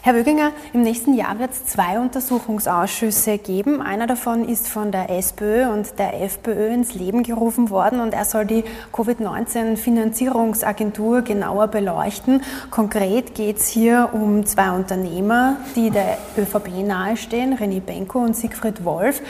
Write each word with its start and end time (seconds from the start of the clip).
Herr 0.00 0.14
Wöginger, 0.14 0.52
im 0.72 0.82
nächsten 0.82 1.14
Jahr 1.14 1.40
wird 1.40 1.50
es 1.50 1.66
zwei 1.66 1.98
Untersuchungsausschüsse 1.98 3.38
geben. 3.38 3.82
Einer 3.82 4.06
davon 4.06 4.48
ist 4.48 4.68
von 4.68 4.92
der 4.92 5.10
SPÖ 5.10 5.72
und 5.72 5.98
der 5.98 6.22
FPÖ 6.22 6.68
ins 6.68 6.94
Leben 6.94 7.24
gerufen 7.24 7.68
worden 7.68 7.98
und 7.98 8.14
er 8.14 8.24
soll 8.24 8.46
die 8.46 8.62
Covid-19-Finanzierungsagentur 8.92 11.22
genauer 11.22 11.66
beleuchten. 11.66 12.44
Konkret 12.70 13.34
geht 13.34 13.56
es 13.56 13.66
hier 13.66 14.10
um 14.12 14.46
zwei 14.46 14.70
Unternehmer, 14.70 15.56
die 15.74 15.90
der 15.90 16.18
ÖVP 16.36 16.86
nahestehen, 16.86 17.58
René 17.58 17.80
Benko 17.80 18.20
und 18.20 18.36
Siegfried 18.36 18.84
Wolf. 18.84 19.20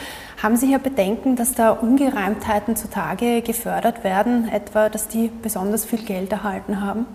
Haben 0.41 0.55
Sie 0.55 0.67
hier 0.67 0.77
Bedenken, 0.77 1.35
dass 1.35 1.55
da 1.55 1.71
Ungereimtheiten 1.71 2.75
zutage 2.75 3.41
gefördert 3.41 4.03
werden, 4.03 4.47
etwa 4.47 4.89
dass 4.89 5.07
die 5.07 5.31
besonders 5.41 5.83
viel 5.83 6.05
Geld 6.05 6.31
erhalten 6.31 6.79
haben? 6.79 7.07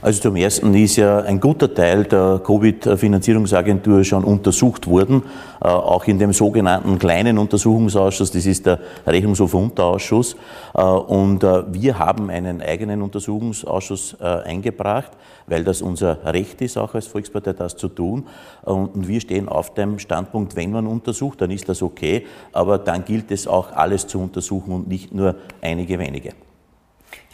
Also 0.00 0.20
zum 0.22 0.36
Ersten 0.36 0.72
ist 0.74 0.94
ja 0.94 1.18
ein 1.22 1.40
guter 1.40 1.74
Teil 1.74 2.04
der 2.04 2.40
Covid-Finanzierungsagentur 2.44 4.04
schon 4.04 4.22
untersucht 4.22 4.86
worden, 4.86 5.24
äh, 5.60 5.66
auch 5.66 6.04
in 6.04 6.20
dem 6.20 6.32
sogenannten 6.32 7.00
kleinen 7.00 7.36
Untersuchungsausschuss, 7.36 8.30
das 8.30 8.46
ist 8.46 8.66
der 8.66 8.78
Rechnungshof 9.08 9.54
Unterausschuss. 9.54 10.36
Äh, 10.72 10.82
und 10.82 11.42
äh, 11.42 11.64
wir 11.72 11.98
haben 11.98 12.30
einen 12.30 12.62
eigenen 12.62 13.02
Untersuchungsausschuss 13.02 14.20
eingebracht, 14.20 15.10
weil 15.46 15.64
das 15.64 15.82
unser 15.82 16.24
Recht 16.24 16.60
ist, 16.60 16.78
auch 16.78 16.94
als 16.94 17.08
Volkspartei 17.08 17.52
das 17.52 17.76
zu 17.76 17.88
tun. 17.88 18.26
Und 18.62 19.08
wir 19.08 19.20
stehen 19.20 19.48
auf 19.48 19.74
dem 19.74 19.98
Standpunkt, 19.98 20.54
wenn 20.54 20.70
man 20.70 20.86
untersucht, 20.86 21.40
dann 21.40 21.50
ist 21.50 21.68
das 21.68 21.82
okay, 21.82 22.26
aber 22.52 22.78
dann 22.78 23.04
gilt 23.04 23.30
es 23.30 23.46
auch 23.48 23.72
alles 23.72 24.06
zu 24.06 24.20
untersuchen 24.20 24.72
und 24.72 24.88
nicht 24.88 25.12
nur 25.12 25.34
einige 25.60 25.98
wenige. 25.98 26.34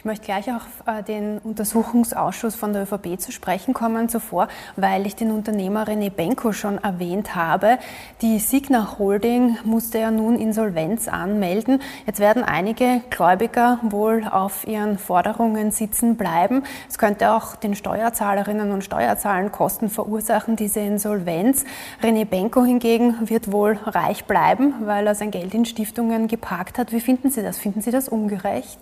Ich 0.05 0.07
möchte 0.07 0.25
gleich 0.25 0.51
auf 0.51 0.67
äh, 0.85 1.01
den 1.01 1.39
Untersuchungsausschuss 1.39 2.53
von 2.53 2.73
der 2.73 2.83
ÖVP 2.83 3.19
zu 3.19 3.31
sprechen 3.31 3.73
kommen, 3.73 4.07
zuvor, 4.07 4.49
weil 4.75 5.07
ich 5.07 5.15
den 5.15 5.31
Unternehmer 5.31 5.87
René 5.87 6.11
Benko 6.11 6.51
schon 6.51 6.77
erwähnt 6.77 7.35
habe. 7.35 7.79
Die 8.21 8.37
Signa 8.37 8.99
Holding 8.99 9.57
musste 9.63 9.97
ja 9.97 10.11
nun 10.11 10.35
Insolvenz 10.35 11.07
anmelden. 11.07 11.81
Jetzt 12.05 12.19
werden 12.19 12.43
einige 12.43 13.01
Gläubiger 13.09 13.79
wohl 13.81 14.27
auf 14.29 14.67
ihren 14.67 14.99
Forderungen 14.99 15.71
sitzen 15.71 16.17
bleiben. 16.17 16.61
Es 16.87 16.99
könnte 16.99 17.31
auch 17.31 17.55
den 17.55 17.73
Steuerzahlerinnen 17.73 18.69
und 18.73 18.83
Steuerzahlern 18.83 19.51
Kosten 19.51 19.89
verursachen, 19.89 20.55
diese 20.55 20.81
Insolvenz. 20.81 21.65
René 22.03 22.25
Benko 22.25 22.63
hingegen 22.63 23.27
wird 23.27 23.51
wohl 23.51 23.79
reich 23.83 24.25
bleiben, 24.25 24.75
weil 24.81 25.07
er 25.07 25.15
sein 25.15 25.31
Geld 25.31 25.55
in 25.55 25.65
Stiftungen 25.65 26.27
geparkt 26.27 26.77
hat. 26.77 26.91
Wie 26.91 27.01
finden 27.01 27.31
Sie 27.31 27.41
das? 27.41 27.57
Finden 27.57 27.81
Sie 27.81 27.89
das 27.89 28.07
ungerecht? 28.07 28.77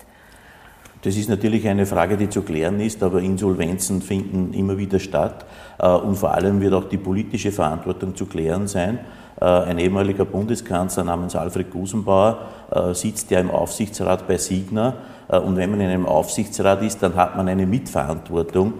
Das 1.04 1.18
ist 1.18 1.28
natürlich 1.28 1.68
eine 1.68 1.86
Frage, 1.86 2.16
die 2.16 2.30
zu 2.30 2.44
klären 2.44 2.80
ist, 2.80 3.04
aber 3.04 3.20
Insolvenzen 3.20 4.02
finden 4.02 4.54
immer 4.54 4.78
wieder 4.78 5.00
statt 5.00 5.46
äh, 5.78 5.90
und 5.90 6.16
vor 6.16 6.34
allem 6.34 6.62
wird 6.62 6.74
auch 6.74 6.86
die 6.86 6.98
politische 6.98 7.52
Verantwortung 7.52 8.16
zu 8.16 8.26
klären 8.26 8.68
sein. 8.70 9.00
Äh, 9.42 9.44
ein 9.44 9.80
ehemaliger 9.80 10.24
Bundeskanzler 10.24 11.04
namens 11.04 11.36
Alfred 11.36 11.72
Gusenbauer 11.72 12.38
äh, 12.72 12.94
sitzt 12.94 13.32
ja 13.32 13.42
im 13.42 13.52
Aufsichtsrat 13.52 14.26
bei 14.28 14.38
Signa 14.38 14.94
und 15.30 15.56
wenn 15.56 15.72
man 15.72 15.80
in 15.80 15.88
einem 15.88 16.06
Aufsichtsrat 16.06 16.84
ist, 16.84 17.02
dann 17.02 17.16
hat 17.16 17.36
man 17.38 17.48
eine 17.48 17.66
Mitverantwortung 17.66 18.74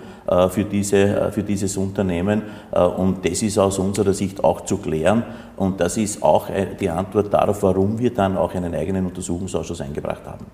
für, 0.50 0.66
diese, 0.66 1.32
für 1.32 1.42
dieses 1.42 1.78
Unternehmen 1.78 2.44
und 2.98 3.26
das 3.26 3.42
ist 3.42 3.58
aus 3.58 3.80
unserer 3.80 4.14
Sicht 4.14 4.44
auch 4.44 4.62
zu 4.62 4.78
klären 4.78 5.24
und 5.56 5.80
das 5.80 5.96
ist 5.98 6.22
auch 6.22 6.50
die 6.80 6.90
Antwort 6.90 7.34
darauf, 7.34 7.64
warum 7.64 7.98
wir 7.98 8.14
dann 8.14 8.38
auch 8.38 8.54
einen 8.54 8.76
eigenen 8.76 9.06
Untersuchungsausschuss 9.06 9.82
eingebracht 9.82 10.24
haben. 10.28 10.46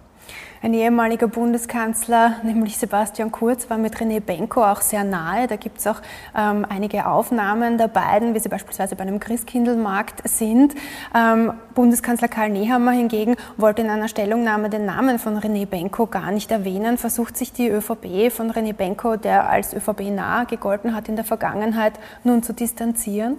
Ein 0.62 0.74
ehemaliger 0.74 1.28
Bundeskanzler, 1.28 2.38
nämlich 2.44 2.78
Sebastian 2.78 3.32
Kurz, 3.32 3.70
war 3.70 3.78
mit 3.78 3.96
René 3.96 4.20
Benko 4.20 4.64
auch 4.64 4.82
sehr 4.82 5.06
nahe. 5.06 5.48
Da 5.48 5.56
gibt 5.56 5.80
es 5.80 5.88
auch 5.88 6.02
ähm, 6.38 6.66
einige 6.68 7.08
Aufnahmen 7.08 7.78
der 7.78 7.88
beiden, 7.88 8.34
wie 8.34 8.40
sie 8.40 8.50
beispielsweise 8.50 8.98
bei 8.98 9.04
einem 9.04 9.22
Christkindlmarkt 9.22 10.28
sind. 10.28 10.76
Ähm, 11.16 11.54
Bundeskanzler 11.76 12.28
Karl 12.28 12.50
Nehammer 12.50 12.92
hingegen 12.92 13.38
wollte 13.56 13.84
in 13.84 13.90
einer 13.90 14.10
Stellungnahme 14.10 14.70
den 14.70 14.86
Namen 14.86 15.18
von 15.18 15.38
René 15.38 15.66
Benko 15.66 16.08
gar 16.08 16.32
nicht 16.32 16.52
erwähnen. 16.52 16.98
Versucht 16.98 17.38
sich 17.38 17.54
die 17.54 17.70
ÖVP 17.70 18.30
von 18.30 18.52
René 18.52 18.73
Benko, 18.73 19.16
der 19.16 19.50
als 19.50 19.73
ÖVP 19.73 20.12
nah 20.12 20.44
gegolten 20.44 20.94
hat 20.94 21.08
in 21.08 21.16
der 21.16 21.26
Vergangenheit, 21.26 21.94
nun 22.26 22.44
zu 22.44 22.54
distanzieren? 22.54 23.38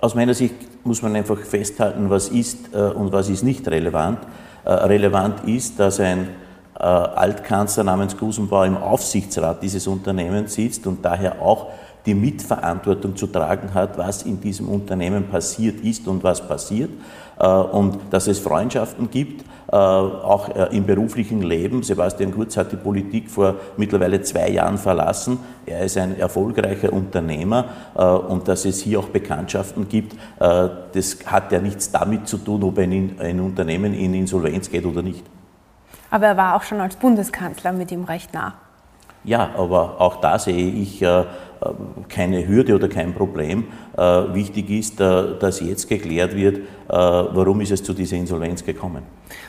Aus 0.00 0.14
meiner 0.14 0.34
Sicht 0.34 0.54
muss 0.84 1.02
man 1.02 1.16
einfach 1.16 1.38
festhalten, 1.38 2.10
was 2.10 2.28
ist 2.28 2.74
äh, 2.74 2.78
und 2.78 3.12
was 3.12 3.28
ist 3.28 3.42
nicht 3.42 3.66
relevant. 3.66 4.18
Äh, 4.64 4.72
relevant 4.72 5.44
ist, 5.46 5.78
dass 5.78 6.00
ein 6.00 6.28
äh, 6.78 6.82
Altkanzler 6.82 7.84
namens 7.84 8.16
Gusenbauer 8.16 8.66
im 8.66 8.76
Aufsichtsrat 8.76 9.62
dieses 9.62 9.86
Unternehmens 9.86 10.54
sitzt 10.54 10.86
und 10.86 11.04
daher 11.04 11.40
auch 11.42 11.66
die 12.06 12.14
Mitverantwortung 12.14 13.16
zu 13.16 13.26
tragen 13.26 13.72
hat, 13.74 13.96
was 13.96 14.22
in 14.22 14.40
diesem 14.40 14.68
Unternehmen 14.68 15.28
passiert 15.28 15.80
ist 15.80 16.06
und 16.08 16.22
was 16.24 16.46
passiert. 16.46 16.90
Äh, 17.38 17.46
und 17.46 17.98
dass 18.10 18.26
es 18.26 18.38
Freundschaften 18.38 19.10
gibt, 19.10 19.44
auch 19.68 20.48
im 20.70 20.84
beruflichen 20.86 21.42
Leben. 21.42 21.82
Sebastian 21.82 22.32
Kurz 22.32 22.56
hat 22.56 22.72
die 22.72 22.76
Politik 22.76 23.30
vor 23.30 23.56
mittlerweile 23.76 24.22
zwei 24.22 24.50
Jahren 24.50 24.78
verlassen. 24.78 25.38
Er 25.66 25.80
ist 25.80 25.96
ein 25.96 26.18
erfolgreicher 26.18 26.92
Unternehmer 26.92 27.64
und 28.28 28.46
dass 28.46 28.64
es 28.66 28.80
hier 28.80 29.00
auch 29.00 29.08
Bekanntschaften 29.08 29.88
gibt, 29.88 30.16
das 30.38 31.18
hat 31.26 31.50
ja 31.50 31.60
nichts 31.60 31.90
damit 31.90 32.28
zu 32.28 32.38
tun, 32.38 32.62
ob 32.62 32.78
ein, 32.78 33.16
ein 33.18 33.40
Unternehmen 33.40 33.94
in 33.94 34.14
Insolvenz 34.14 34.70
geht 34.70 34.84
oder 34.84 35.02
nicht. 35.02 35.24
Aber 36.10 36.26
er 36.26 36.36
war 36.36 36.54
auch 36.54 36.62
schon 36.62 36.80
als 36.80 36.96
Bundeskanzler 36.96 37.72
mit 37.72 37.90
ihm 37.90 38.04
recht 38.04 38.32
nah. 38.34 38.54
Ja, 39.24 39.50
aber 39.56 40.00
auch 40.00 40.20
da 40.20 40.38
sehe 40.38 40.70
ich 40.70 41.02
äh, 41.02 41.24
keine 42.08 42.46
Hürde 42.46 42.74
oder 42.74 42.88
kein 42.88 43.14
Problem. 43.14 43.64
Äh, 43.96 44.02
wichtig 44.34 44.70
ist, 44.70 45.00
äh, 45.00 45.38
dass 45.38 45.60
jetzt 45.60 45.88
geklärt 45.88 46.34
wird, 46.36 46.60
warum 46.86 47.62
ist 47.62 47.72
es 47.72 47.82
zu 47.82 47.94
dieser 47.94 48.16
Insolvenz 48.16 48.62
gekommen. 48.62 49.02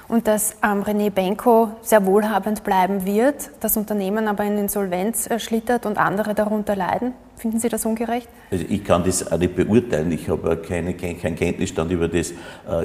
Und 0.07 0.25
dass 0.25 0.55
ähm, 0.63 0.83
René 0.83 1.09
Benko 1.09 1.71
sehr 1.81 2.05
wohlhabend 2.05 2.63
bleiben 2.63 3.05
wird, 3.05 3.49
das 3.59 3.75
Unternehmen 3.75 4.29
aber 4.29 4.45
in 4.45 4.57
Insolvenz 4.57 5.27
schlittert 5.39 5.85
und 5.85 5.97
andere 5.97 6.33
darunter 6.33 6.77
leiden? 6.77 7.13
Finden 7.35 7.59
Sie 7.59 7.67
das 7.67 7.85
ungerecht? 7.85 8.29
Also 8.51 8.63
ich 8.69 8.85
kann 8.85 9.03
das 9.03 9.29
auch 9.29 9.37
nicht 9.37 9.55
beurteilen. 9.55 10.11
Ich 10.13 10.29
habe 10.29 10.55
keine, 10.57 10.93
keinen 10.93 11.35
Kenntnisstand 11.35 11.91
über, 11.91 12.07
das, 12.07 12.31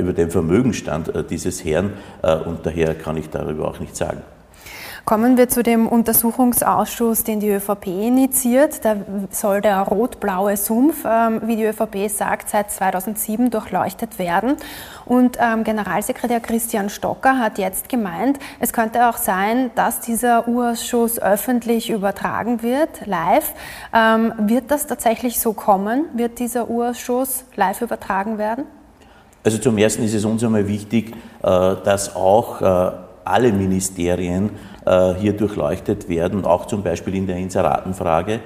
über 0.01 0.13
den 0.13 0.31
Vermögensstand 0.33 1.13
dieses 1.31 1.65
Herrn 1.65 1.93
und 2.47 2.67
daher 2.67 2.97
kann 2.97 3.17
ich 3.17 3.31
darüber 3.31 3.69
auch 3.69 3.79
nichts 3.79 3.99
sagen. 3.99 4.23
Kommen 5.11 5.37
wir 5.37 5.49
zu 5.49 5.65
dem 5.65 5.89
Untersuchungsausschuss, 5.89 7.25
den 7.25 7.41
die 7.41 7.49
ÖVP 7.49 7.89
initiiert. 7.89 8.85
Da 8.85 8.95
soll 9.33 9.61
der 9.61 9.81
rot-blaue 9.81 10.57
Sumpf, 10.57 11.05
ähm, 11.05 11.41
wie 11.47 11.57
die 11.57 11.65
ÖVP 11.65 12.09
sagt, 12.09 12.49
seit 12.49 12.71
2007 12.71 13.51
durchleuchtet 13.51 14.21
werden. 14.21 14.55
Und 15.07 15.37
ähm, 15.41 15.65
Generalsekretär 15.65 16.39
Christian 16.39 16.91
Stocker 16.91 17.41
hat 17.41 17.59
jetzt 17.59 17.89
gemeint, 17.89 18.39
es 18.61 18.73
könnte 18.73 19.09
auch 19.09 19.17
sein, 19.17 19.73
dass 19.75 19.99
dieser 19.99 20.47
U-Ausschuss 20.47 21.19
öffentlich 21.19 21.91
übertragen 21.91 22.63
wird, 22.63 23.05
live. 23.05 23.53
Ähm, 23.93 24.33
wird 24.39 24.71
das 24.71 24.87
tatsächlich 24.87 25.41
so 25.41 25.55
kommen? 25.55 26.05
Wird 26.15 26.39
dieser 26.39 26.71
U-Ausschuss 26.71 27.43
live 27.57 27.83
übertragen 27.83 28.39
werden? 28.39 28.65
Also 29.43 29.59
zum 29.59 29.77
Ersten 29.77 30.05
ist 30.05 30.15
es 30.15 30.25
uns 30.25 30.45
einmal 30.45 30.69
wichtig, 30.69 31.17
äh, 31.43 31.43
dass 31.43 32.15
auch 32.15 32.63
äh, 32.63 32.93
alle 33.25 33.53
Ministerien 33.53 34.51
hier 35.19 35.33
durchleuchtet 35.33 36.09
werden, 36.09 36.45
auch 36.45 36.67
zum 36.67 36.83
Beispiel 36.83 37.15
in 37.15 37.27
der 37.27 37.37
Inseratenfrage, 37.37 38.35
äh, 38.35 38.39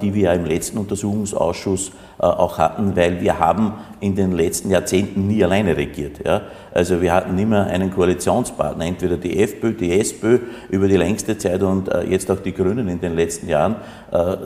die 0.00 0.14
wir 0.14 0.32
im 0.32 0.44
letzten 0.44 0.78
Untersuchungsausschuss 0.78 1.90
äh, 2.18 2.24
auch 2.24 2.58
hatten, 2.58 2.96
weil 2.96 3.20
wir 3.20 3.38
haben 3.38 3.74
in 4.00 4.14
den 4.14 4.32
letzten 4.32 4.70
Jahrzehnten 4.70 5.26
nie 5.26 5.42
alleine 5.44 5.76
regiert. 5.76 6.24
Ja? 6.24 6.42
Also 6.72 7.02
wir 7.02 7.12
hatten 7.12 7.36
immer 7.38 7.66
einen 7.66 7.92
Koalitionspartner, 7.92 8.86
entweder 8.86 9.16
die 9.16 9.42
FPÖ, 9.42 9.72
die 9.72 9.98
SPÖ 9.98 10.38
über 10.70 10.88
die 10.88 10.96
längste 10.96 11.36
Zeit 11.36 11.62
und 11.62 11.90
jetzt 12.08 12.30
auch 12.30 12.40
die 12.40 12.52
Grünen 12.52 12.88
in 12.88 13.00
den 13.00 13.16
letzten 13.16 13.48
Jahren. 13.48 13.76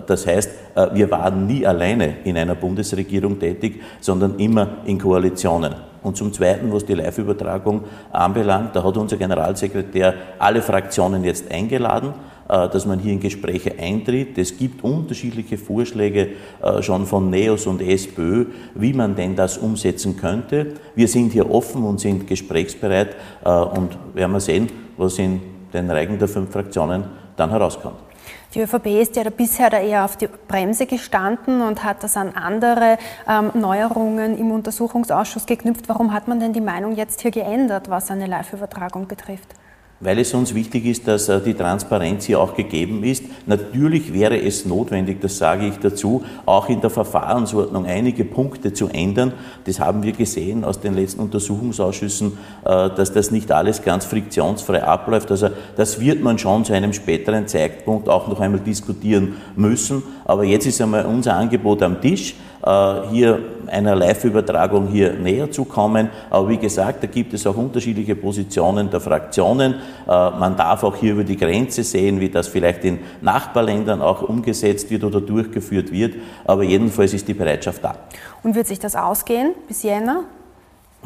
Das 0.07 0.27
heißt, 0.27 0.51
wir 0.95 1.11
waren 1.11 1.47
nie 1.47 1.67
alleine 1.67 2.19
in 2.25 2.37
einer 2.37 2.55
Bundesregierung 2.55 3.39
tätig, 3.39 3.83
sondern 4.01 4.39
immer 4.39 4.69
in 4.85 4.99
Koalitionen. 4.99 5.75
Und 6.03 6.17
zum 6.17 6.33
Zweiten, 6.33 6.73
was 6.73 6.85
die 6.85 6.95
Live-Übertragung 6.95 7.85
anbelangt, 8.11 8.75
da 8.75 8.83
hat 8.83 8.97
unser 8.97 9.17
Generalsekretär 9.17 10.15
alle 10.39 10.63
Fraktionen 10.63 11.25
jetzt 11.25 11.51
eingeladen, 11.51 12.09
äh, 12.11 12.40
dass 12.51 12.87
man 12.87 12.99
hier 12.99 13.13
in 13.13 13.21
Gespräche 13.21 13.79
eintritt. 13.79 14.37
Es 14.39 14.57
gibt 14.57 14.83
unterschiedliche 14.83 15.57
Vorschläge 15.57 16.31
äh, 16.63 16.83
schon 16.83 17.07
von 17.07 17.31
NEOS 17.31 17.67
und 17.67 17.81
SPÖ, 17.81 18.47
wie 18.75 18.93
man 18.93 19.15
denn 19.15 19.37
das 19.37 19.59
umsetzen 19.59 20.17
könnte. 20.17 20.75
Wir 20.95 21.09
sind 21.09 21.33
hier 21.33 21.51
offen 21.51 21.85
und 21.85 22.01
sind 22.01 22.27
gesprächsbereit 22.27 23.15
äh, 23.45 23.51
und 23.51 23.97
werden 24.15 24.33
wir 24.33 24.41
sehen, 24.41 24.69
was 24.97 25.19
in 25.19 25.41
den 25.73 25.91
Reihen 25.91 26.19
der 26.19 26.29
fünf 26.29 26.51
Fraktionen 26.51 27.05
dann 27.37 27.51
herauskommt. 27.51 28.11
Die 28.55 28.61
ÖVP 28.61 28.87
ist 29.01 29.15
ja 29.15 29.23
bisher 29.31 29.71
da 29.71 29.79
eher 29.79 30.05
auf 30.05 30.17
die 30.17 30.27
Bremse 30.27 30.87
gestanden 30.87 31.63
und 31.63 31.85
hat 31.85 32.03
das 32.03 32.17
an 32.17 32.31
andere 32.31 32.99
ähm, 33.29 33.53
Neuerungen 33.55 34.37
im 34.37 34.51
Untersuchungsausschuss 34.51 35.47
geknüpft. 35.47 35.89
Warum 35.89 36.13
hat 36.13 36.27
man 36.27 36.41
denn 36.41 36.53
die 36.53 36.61
Meinung 36.61 36.97
jetzt 36.97 37.21
hier 37.21 37.31
geändert, 37.31 37.89
was 37.89 38.11
eine 38.11 38.27
Live-Übertragung 38.27 39.07
betrifft? 39.07 39.55
Weil 40.01 40.19
es 40.19 40.33
uns 40.33 40.55
wichtig 40.55 40.87
ist, 40.87 41.07
dass 41.07 41.29
äh, 41.29 41.41
die 41.41 41.55
Transparenz 41.55 42.25
hier 42.25 42.41
auch 42.41 42.55
gegeben 42.55 43.05
ist. 43.05 43.25
Natürlich 43.47 44.13
wäre 44.13 44.41
es 44.41 44.65
notwendig, 44.65 45.21
das 45.21 45.37
sage 45.39 45.67
ich 45.67 45.79
dazu, 45.79 46.25
auch 46.47 46.69
in 46.69 46.81
der 46.81 46.91
Verfahrensordnung 46.91 47.85
einige 47.85 48.25
Punkte 48.25 48.73
zu 48.73 48.89
ändern. 48.89 49.33
Das 49.65 49.79
haben 49.79 50.03
wir 50.03 50.13
gesehen 50.13 50.65
aus 50.65 50.81
den 50.81 50.95
letzten 50.95 51.21
Untersuchungsausschüssen, 51.21 52.39
äh, 52.65 52.91
dass 52.91 53.13
das 53.13 53.31
nicht 53.31 53.53
alles 53.53 53.83
ganz 53.83 54.07
friktionsfrei 54.07 54.83
abläuft. 54.83 55.31
Also 55.31 55.51
das 55.77 56.01
wird 56.01 56.23
man 56.23 56.39
schon 56.39 56.65
zu 56.65 56.73
einem 56.73 56.95
späteren 56.95 57.47
Zeitpunkt 57.47 58.09
auch 58.09 58.27
noch 58.27 58.41
einmal 58.41 58.61
diskutieren 58.61 59.37
müssen. 59.55 60.03
Aber 60.25 60.45
jetzt 60.45 60.67
ist 60.67 60.81
einmal 60.81 61.05
unser 61.05 61.37
Angebot 61.37 61.83
am 61.83 62.01
Tisch. 62.01 62.35
Äh, 62.63 63.09
hier 63.11 63.39
einer 63.69 63.95
Live-Übertragung 63.95 64.89
hier 64.89 65.15
näher 65.15 65.51
zu 65.51 65.65
kommen. 65.65 66.11
Aber 66.29 66.49
wie 66.49 66.59
gesagt, 66.59 67.03
da 67.03 67.07
gibt 67.07 67.33
es 67.33 67.47
auch 67.47 67.57
unterschiedliche 67.57 68.15
Positionen 68.17 68.91
der 68.91 69.01
Fraktionen. 69.01 69.75
Äh, 69.75 69.77
man 70.07 70.57
darf 70.57 70.85
auch 70.85 70.97
hier 70.97 71.13
über 71.13 71.25
die 71.25 71.37
Grenze 71.37 71.83
sehen, 71.85 72.21
wie 72.21 72.29
das 72.29 72.49
vielleicht 72.49 72.85
in 72.85 72.99
Nachbarländern 73.23 74.03
auch 74.03 74.23
umgesetzt 74.23 74.91
wird 74.91 75.05
oder 75.05 75.21
durchgeführt 75.21 75.91
wird. 75.91 76.17
Aber 76.45 76.63
jedenfalls 76.63 77.15
ist 77.15 77.27
die 77.29 77.35
Bereitschaft 77.35 77.83
da. 77.83 77.95
Und 78.43 78.55
wird 78.55 78.67
sich 78.67 78.79
das 78.79 78.95
ausgehen 78.95 79.55
bis 79.67 79.83
Jänner? 79.83 80.25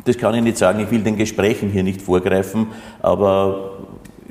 Das 0.04 0.18
kann 0.18 0.34
ich 0.34 0.42
nicht 0.42 0.58
sagen. 0.58 0.80
Ich 0.80 0.90
will 0.90 1.02
den 1.02 1.16
Gesprächen 1.16 1.70
hier 1.70 1.84
nicht 1.84 2.02
vorgreifen. 2.02 2.66
Aber 3.00 3.78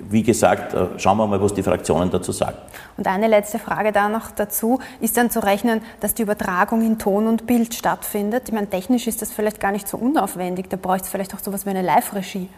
wie 0.10 0.24
gesagt, 0.24 0.74
äh, 0.74 0.88
schauen 0.98 1.18
wir 1.18 1.28
mal, 1.28 1.42
was 1.42 1.54
die 1.54 1.64
Fraktionen 1.64 2.10
dazu 2.10 2.32
sagen. 2.32 2.58
Und 2.98 3.08
eine 3.08 3.28
letzte 3.28 3.60
Frage 3.60 3.92
da 3.92 4.10
noch 4.10 4.32
dazu. 4.32 4.80
Ist 5.00 5.18
dann 5.18 5.30
zu 5.30 5.44
rechnen, 5.44 5.82
dass 6.00 6.14
die 6.14 6.24
Übertragung 6.24 6.82
in 6.82 7.00
Ton 7.00 7.28
und 7.28 7.48
Bild 7.48 7.74
stattfindet? 7.74 8.44
Ich 8.48 8.54
meine, 8.54 8.70
technisch 8.70 9.08
ist 9.08 9.22
das 9.22 9.32
vielleicht 9.32 9.60
gar 9.60 9.72
nicht 9.72 9.88
so 9.88 9.98
unaufwendig. 9.98 10.70
Da 10.70 10.78
bräuchte 10.78 11.06
es 11.06 11.12
vielleicht 11.12 11.34
auch 11.34 11.40
sowas 11.40 11.66
wie 11.66 11.72
eine 11.72 11.82
Live-Regie. 11.82 12.50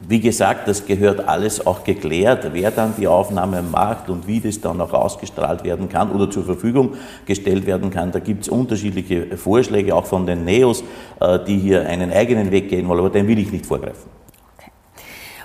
Wie 0.00 0.20
gesagt, 0.20 0.68
das 0.68 0.84
gehört 0.84 1.26
alles 1.26 1.64
auch 1.66 1.84
geklärt, 1.84 2.50
wer 2.52 2.70
dann 2.70 2.94
die 2.98 3.06
Aufnahme 3.06 3.62
macht 3.62 4.10
und 4.10 4.26
wie 4.26 4.40
das 4.40 4.60
dann 4.60 4.80
auch 4.80 4.92
ausgestrahlt 4.92 5.64
werden 5.64 5.88
kann 5.88 6.10
oder 6.10 6.28
zur 6.28 6.44
Verfügung 6.44 6.94
gestellt 7.24 7.64
werden 7.64 7.90
kann. 7.90 8.10
Da 8.10 8.18
gibt 8.18 8.42
es 8.42 8.48
unterschiedliche 8.48 9.36
Vorschläge, 9.36 9.94
auch 9.94 10.04
von 10.04 10.26
den 10.26 10.44
NEOS, 10.44 10.82
äh, 11.20 11.38
die 11.46 11.58
hier 11.58 11.88
einen 11.88 12.12
eigenen 12.12 12.50
Weg 12.50 12.68
gehen 12.68 12.88
wollen, 12.88 12.98
aber 12.98 13.10
den 13.10 13.28
will 13.28 13.38
ich 13.38 13.52
nicht 13.52 13.64
vorgreifen. 13.64 14.13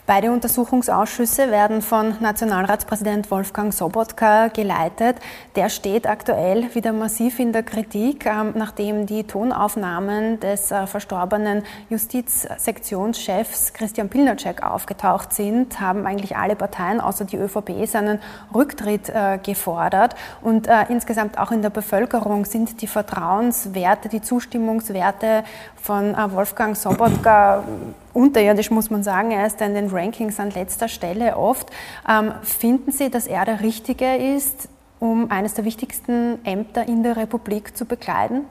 Beide 0.10 0.32
Untersuchungsausschüsse 0.32 1.52
werden 1.52 1.84
von 1.84 2.16
Nationalratspräsident 2.20 3.30
Wolfgang 3.30 3.72
Sobotka 3.72 4.48
geleitet. 4.48 5.18
Der 5.56 5.70
steht 5.70 6.08
aktuell 6.08 6.74
wieder 6.74 6.94
massiv 6.94 7.38
in 7.38 7.54
der 7.54 7.62
Kritik, 7.62 8.26
ähm, 8.26 8.54
nachdem 8.56 9.06
die 9.06 9.26
Tonaufnahmen 9.26 10.40
des 10.40 10.72
äh, 10.72 10.88
verstorbenen 10.88 11.62
Justizsektionschefs 11.92 13.74
Christian 13.74 14.10
Pilnacek 14.10 14.64
aufgetaucht 14.64 15.32
sind, 15.32 15.80
haben 15.80 16.08
eigentlich 16.08 16.36
alle 16.36 16.56
Parteien 16.56 17.02
außer 17.02 17.26
die 17.26 17.38
ÖVP 17.38 17.86
seinen 17.86 18.18
Rücktritt 18.52 19.10
äh, 19.10 19.38
gefordert. 19.38 20.16
Und 20.42 20.68
äh, 20.68 20.86
insgesamt 20.90 21.38
auch 21.38 21.52
in 21.52 21.62
der 21.62 21.70
Bevölkerung 21.70 22.46
sind 22.46 22.82
die 22.82 22.88
Vertrauenswerte, 22.88 24.10
die 24.10 24.24
Zustimmungswerte 24.24 25.44
von 25.80 26.16
Wolfgang 26.34 26.76
Sobotka 26.76 27.64
unterirdisch, 28.14 28.72
muss 28.72 28.90
man 28.90 29.04
sagen. 29.04 29.32
Er 29.32 29.46
ist 29.46 29.62
in 29.62 29.74
den 29.74 29.88
Rankings 29.90 30.40
an 30.40 30.52
letzter 30.52 30.88
Stelle 30.88 31.38
oft. 31.38 31.70
Ähm, 32.08 32.34
finden 32.42 32.92
Sie, 32.92 33.10
dass 33.10 33.28
er 33.28 33.46
der 33.46 33.62
Richtige 33.62 34.16
ist, 34.16 34.70
um 35.00 35.32
eines 35.32 35.54
der 35.54 35.66
wichtigsten 35.66 36.44
Ämter 36.44 36.88
in 36.88 37.04
der 37.04 37.18
Republik 37.18 37.76
zu 37.76 37.86
bekleiden? 37.86 38.46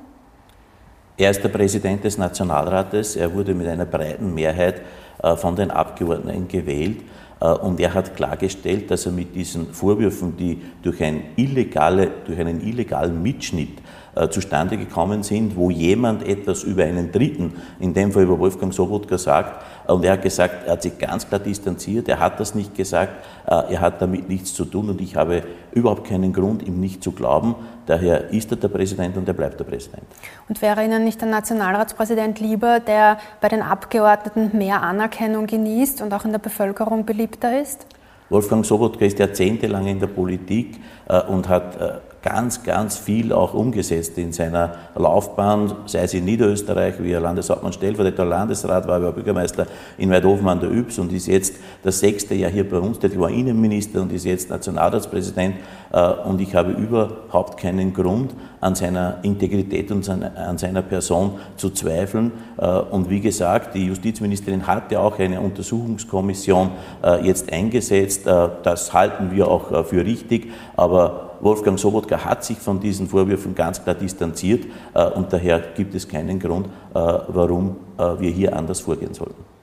Er 1.16 1.30
ist 1.30 1.42
der 1.42 1.48
Präsident 1.48 2.04
des 2.04 2.16
Nationalrates. 2.16 3.16
Er 3.16 3.34
wurde 3.34 3.52
mit 3.54 3.66
einer 3.66 3.86
breiten 3.86 4.34
Mehrheit 4.34 4.82
äh, 5.22 5.34
von 5.36 5.56
den 5.56 5.70
Abgeordneten 5.70 6.46
gewählt. 6.46 7.02
Äh, 7.40 7.48
und 7.48 7.80
er 7.80 7.94
hat 7.94 8.16
klargestellt, 8.16 8.90
dass 8.90 9.06
er 9.06 9.12
mit 9.12 9.34
diesen 9.34 9.72
Vorwürfen, 9.72 10.36
die 10.36 10.62
durch, 10.82 11.02
ein 11.02 11.22
illegale, 11.36 12.10
durch 12.24 12.38
einen 12.38 12.60
illegalen 12.60 13.20
Mitschnitt 13.22 13.78
äh, 14.14 14.28
zustande 14.30 14.76
gekommen 14.76 15.22
sind, 15.22 15.56
wo 15.56 15.70
jemand 15.70 16.26
etwas 16.26 16.64
über 16.64 16.82
einen 16.82 17.12
Dritten, 17.12 17.54
in 17.78 17.94
dem 17.94 18.10
Fall 18.10 18.24
über 18.24 18.38
Wolfgang 18.38 18.74
Sobotka, 18.74 19.16
sagt. 19.16 19.62
Und 19.86 20.04
er 20.04 20.14
hat 20.14 20.22
gesagt, 20.22 20.66
er 20.66 20.72
hat 20.72 20.82
sich 20.82 20.98
ganz 20.98 21.28
klar 21.28 21.38
distanziert, 21.38 22.08
er 22.08 22.18
hat 22.18 22.40
das 22.40 22.54
nicht 22.54 22.74
gesagt, 22.74 23.12
äh, 23.46 23.74
er 23.74 23.80
hat 23.80 24.02
damit 24.02 24.28
nichts 24.28 24.54
zu 24.54 24.64
tun 24.64 24.90
und 24.90 25.00
ich 25.00 25.14
habe 25.14 25.42
überhaupt 25.72 26.08
keinen 26.08 26.32
Grund, 26.32 26.66
ihm 26.66 26.80
nicht 26.80 27.02
zu 27.02 27.12
glauben. 27.12 27.54
Daher 27.86 28.30
ist 28.30 28.50
er 28.50 28.56
der 28.56 28.68
Präsident 28.68 29.16
und 29.16 29.28
er 29.28 29.34
bleibt 29.34 29.60
der 29.60 29.64
Präsident. 29.64 30.06
Und 30.48 30.60
wäre 30.60 30.84
Ihnen 30.84 31.04
nicht 31.04 31.20
der 31.20 31.28
Nationalratspräsident 31.28 32.40
lieber, 32.40 32.80
der 32.80 33.18
bei 33.40 33.48
den 33.48 33.62
Abgeordneten 33.62 34.50
mehr 34.58 34.82
Anerkennung 34.82 35.46
genießt 35.46 36.02
und 36.02 36.12
auch 36.12 36.24
in 36.24 36.32
der 36.32 36.38
Bevölkerung 36.38 37.04
beliebter 37.04 37.60
ist? 37.60 37.86
Wolfgang 38.30 38.66
Sobotka 38.66 39.04
ist 39.04 39.18
jahrzehntelang 39.18 39.86
in 39.86 40.00
der 40.00 40.08
Politik 40.08 40.78
äh, 41.08 41.22
und 41.22 41.48
hat 41.48 41.76
ganz, 42.22 42.62
ganz 42.64 42.96
viel 42.96 43.32
auch 43.32 43.54
umgesetzt 43.54 44.18
in 44.18 44.32
seiner 44.32 44.74
Laufbahn, 44.96 45.72
sei 45.86 46.02
es 46.02 46.14
in 46.14 46.24
Niederösterreich, 46.24 46.94
wie 47.00 47.12
er 47.12 47.20
Landeshauptmann 47.20 47.72
Stellvertreter 47.72 48.24
Landesrat 48.24 48.88
war, 48.88 49.02
war 49.02 49.12
Bürgermeister 49.12 49.66
in 49.98 50.10
Weidhofen 50.10 50.48
an 50.48 50.60
der 50.60 50.70
Ybbs 50.70 50.98
und 50.98 51.12
ist 51.12 51.26
jetzt 51.26 51.56
das 51.82 52.00
sechste 52.00 52.34
Jahr 52.34 52.50
hier 52.50 52.68
bei 52.68 52.78
uns, 52.78 52.98
der 52.98 53.18
war 53.18 53.30
Innenminister 53.30 54.02
und 54.02 54.12
ist 54.12 54.24
jetzt 54.24 54.50
Nationalratspräsident 54.50 55.56
äh, 55.92 56.10
und 56.24 56.40
ich 56.40 56.54
habe 56.54 56.72
überhaupt 56.72 57.58
keinen 57.58 57.94
Grund, 57.94 58.34
an 58.60 58.74
seiner 58.74 59.18
Integrität 59.22 59.90
und 59.92 60.08
an 60.08 60.58
seiner 60.58 60.82
Person 60.82 61.38
zu 61.56 61.70
zweifeln. 61.70 62.32
Äh, 62.56 62.66
und 62.66 63.08
wie 63.08 63.20
gesagt, 63.20 63.74
die 63.74 63.86
Justizministerin 63.86 64.66
hat 64.66 64.90
ja 64.90 64.98
auch 64.98 65.18
eine 65.18 65.40
Untersuchungskommission 65.40 66.70
äh, 67.04 67.24
jetzt 67.24 67.52
eingesetzt. 67.52 68.26
Das 68.26 68.92
halten 68.92 69.30
wir 69.30 69.48
auch 69.48 69.86
für 69.86 70.04
richtig. 70.04 70.50
Aber 70.76 71.27
Wolfgang 71.40 71.78
Sobotka 71.78 72.24
hat 72.24 72.44
sich 72.44 72.58
von 72.58 72.80
diesen 72.80 73.08
Vorwürfen 73.08 73.54
ganz 73.54 73.82
klar 73.82 73.94
distanziert 73.94 74.66
äh, 74.94 75.04
und 75.10 75.32
daher 75.32 75.60
gibt 75.76 75.94
es 75.94 76.08
keinen 76.08 76.38
Grund, 76.38 76.66
äh, 76.66 76.70
warum 76.94 77.76
äh, 77.96 78.18
wir 78.18 78.30
hier 78.30 78.56
anders 78.56 78.80
vorgehen 78.80 79.14
sollten. 79.14 79.57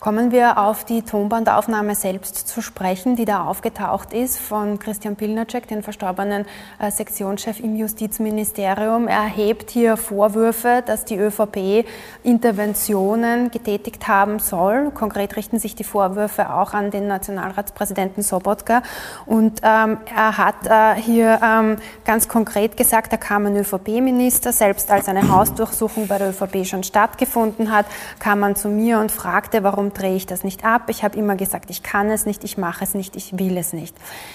Kommen 0.00 0.32
wir 0.32 0.56
auf 0.56 0.86
die 0.86 1.02
Tonbandaufnahme 1.02 1.94
selbst 1.94 2.48
zu 2.48 2.62
sprechen, 2.62 3.16
die 3.16 3.26
da 3.26 3.44
aufgetaucht 3.44 4.14
ist 4.14 4.38
von 4.38 4.78
Christian 4.78 5.14
Pilnacek, 5.14 5.68
den 5.68 5.82
verstorbenen 5.82 6.46
äh, 6.78 6.90
Sektionschef 6.90 7.60
im 7.60 7.76
Justizministerium. 7.76 9.08
Er 9.08 9.24
erhebt 9.24 9.68
hier 9.68 9.98
Vorwürfe, 9.98 10.82
dass 10.86 11.04
die 11.04 11.18
ÖVP 11.18 11.84
Interventionen 12.22 13.50
getätigt 13.50 14.08
haben 14.08 14.38
soll. 14.38 14.90
Konkret 14.92 15.36
richten 15.36 15.58
sich 15.58 15.74
die 15.74 15.84
Vorwürfe 15.84 16.48
auch 16.48 16.72
an 16.72 16.90
den 16.90 17.06
Nationalratspräsidenten 17.06 18.22
Sobotka. 18.22 18.82
Und 19.26 19.60
ähm, 19.62 19.98
er 20.16 20.38
hat 20.38 20.66
äh, 20.66 20.98
hier 20.98 21.38
ähm, 21.44 21.76
ganz 22.06 22.26
konkret 22.26 22.78
gesagt, 22.78 23.12
da 23.12 23.18
kam 23.18 23.44
ein 23.44 23.56
ÖVP-Minister, 23.58 24.54
selbst 24.54 24.90
als 24.90 25.08
eine 25.08 25.28
Hausdurchsuchung 25.28 26.08
bei 26.08 26.16
der 26.16 26.30
ÖVP 26.30 26.64
schon 26.64 26.84
stattgefunden 26.84 27.70
hat, 27.70 27.84
kam 28.18 28.40
man 28.40 28.56
zu 28.56 28.70
mir 28.70 28.98
und 28.98 29.12
fragte, 29.12 29.62
warum 29.62 29.89
drehe 29.90 30.16
ich 30.16 30.26
das 30.26 30.44
nicht 30.44 30.64
ab. 30.64 30.84
Ich 30.88 31.04
habe 31.04 31.18
immer 31.18 31.36
gesagt, 31.36 31.70
ich 31.70 31.82
kann 31.82 32.10
es 32.10 32.26
nicht, 32.26 32.44
ich 32.44 32.58
mache 32.58 32.84
es 32.84 32.94
nicht, 32.94 33.16
ich 33.16 33.38
will 33.38 33.56
es 33.56 33.72
nicht. 33.72 33.94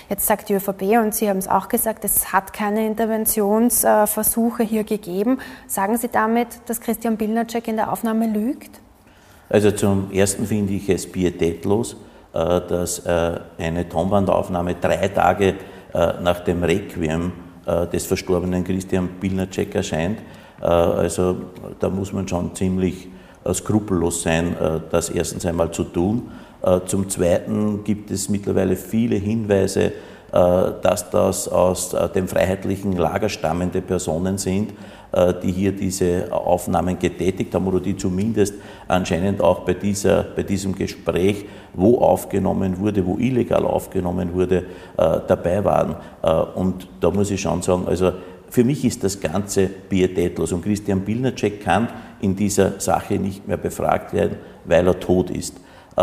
Jetzt 0.10 0.26
sagt 0.28 0.50
die 0.50 0.54
ÖVP, 0.54 0.98
und 1.04 1.14
Sie 1.14 1.30
haben 1.30 1.40
es 1.40 1.48
auch 1.48 1.68
gesagt, 1.68 2.06
es 2.06 2.32
hat 2.34 2.54
keine 2.54 2.86
Interventionsversuche 2.86 4.64
hier 4.64 4.84
gegeben. 4.84 5.40
Sagen 5.68 5.98
Sie 5.98 6.10
damit, 6.10 6.48
dass 6.68 6.82
Christian 6.82 7.18
Bilnacek 7.18 7.68
in 7.68 7.78
der 7.78 7.92
Aufnahme 7.92 8.28
lügt? 8.28 8.80
Also 9.50 9.72
zum 9.72 10.12
Ersten 10.12 10.46
finde 10.46 10.74
ich 10.74 10.90
es 10.90 11.12
pietätlos, 11.12 11.96
äh, 12.34 12.62
dass 12.68 13.00
äh, 13.00 13.40
eine 13.58 13.88
Tonbandaufnahme 13.88 14.76
drei 14.76 15.08
Tage 15.10 15.56
äh, 15.94 16.14
nach 16.22 16.42
dem 16.42 16.64
Requiem 16.64 17.32
des 17.92 18.06
verstorbenen 18.06 18.64
Christian 18.64 19.08
Bilnacek 19.20 19.74
erscheint. 19.74 20.20
Also 20.62 21.38
da 21.80 21.90
muss 21.90 22.14
man 22.14 22.28
schon 22.28 22.54
ziemlich 22.54 23.08
skrupellos 23.54 24.24
sein, 24.24 24.56
äh, 24.58 24.80
das 24.90 25.10
erstens 25.10 25.46
einmal 25.46 25.72
zu 25.72 25.84
tun. 25.84 26.32
Äh, 26.64 26.80
zum 26.86 27.10
Zweiten 27.10 27.84
gibt 27.84 28.12
es 28.12 28.30
mittlerweile 28.30 28.76
viele 28.76 29.16
Hinweise, 29.16 29.92
dass 30.82 31.10
das 31.12 31.48
aus 31.48 31.96
dem 32.14 32.28
freiheitlichen 32.28 32.98
Lager 32.98 33.30
stammende 33.30 33.82
Personen 33.82 34.38
sind, 34.38 34.74
die 35.42 35.52
hier 35.52 35.72
diese 35.72 36.28
Aufnahmen 36.30 37.00
getätigt 37.00 37.56
haben 37.56 37.68
oder 37.68 37.80
die 37.80 37.96
zumindest 37.96 38.56
anscheinend 38.90 39.40
auch 39.40 39.60
bei, 39.60 39.76
dieser, 39.76 40.24
bei 40.24 40.44
diesem 40.44 40.76
Gespräch, 40.76 41.46
wo 41.74 42.00
aufgenommen 42.00 42.80
wurde, 42.80 43.06
wo 43.06 43.18
illegal 43.18 43.64
aufgenommen 43.64 44.34
wurde, 44.34 44.66
dabei 44.98 45.64
waren. 45.64 45.96
Und 46.56 46.90
da 47.00 47.12
muss 47.12 47.32
ich 47.32 47.40
schon 47.40 47.62
sagen, 47.62 47.84
also 47.88 48.12
für 48.50 48.64
mich 48.64 48.86
ist 48.86 49.04
das 49.04 49.20
Ganze 49.20 49.68
pietätlos 49.68 50.52
und 50.52 50.64
Christian 50.64 51.02
Bilnacek 51.02 51.62
kann 51.62 51.88
in 52.22 52.36
dieser 52.36 52.80
Sache 52.80 53.16
nicht 53.16 53.48
mehr 53.48 53.58
befragt 53.58 54.14
werden, 54.14 54.38
weil 54.66 54.88
er 54.88 55.00
tot 55.00 55.30
ist. 55.30 55.58
Äh, 55.98 56.02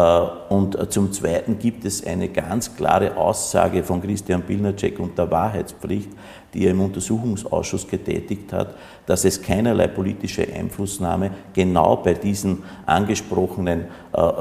und 0.48 0.92
zum 0.92 1.12
Zweiten 1.12 1.58
gibt 1.58 1.84
es 1.84 2.06
eine 2.06 2.28
ganz 2.28 2.76
klare 2.76 3.16
Aussage 3.16 3.82
von 3.82 4.00
Christian 4.02 4.42
Bilnacek 4.42 4.98
und 4.98 5.18
der 5.18 5.30
Wahrheitspflicht, 5.30 6.10
die 6.54 6.64
er 6.66 6.72
im 6.72 6.80
Untersuchungsausschuss 6.80 7.88
getätigt 7.88 8.52
hat, 8.52 8.74
dass 9.06 9.24
es 9.24 9.40
keinerlei 9.40 9.88
politische 9.88 10.46
Einflussnahme 10.52 11.30
genau 11.52 11.96
bei 11.96 12.14
diesen 12.14 12.62
angesprochenen 12.86 13.86
äh, 14.12 14.32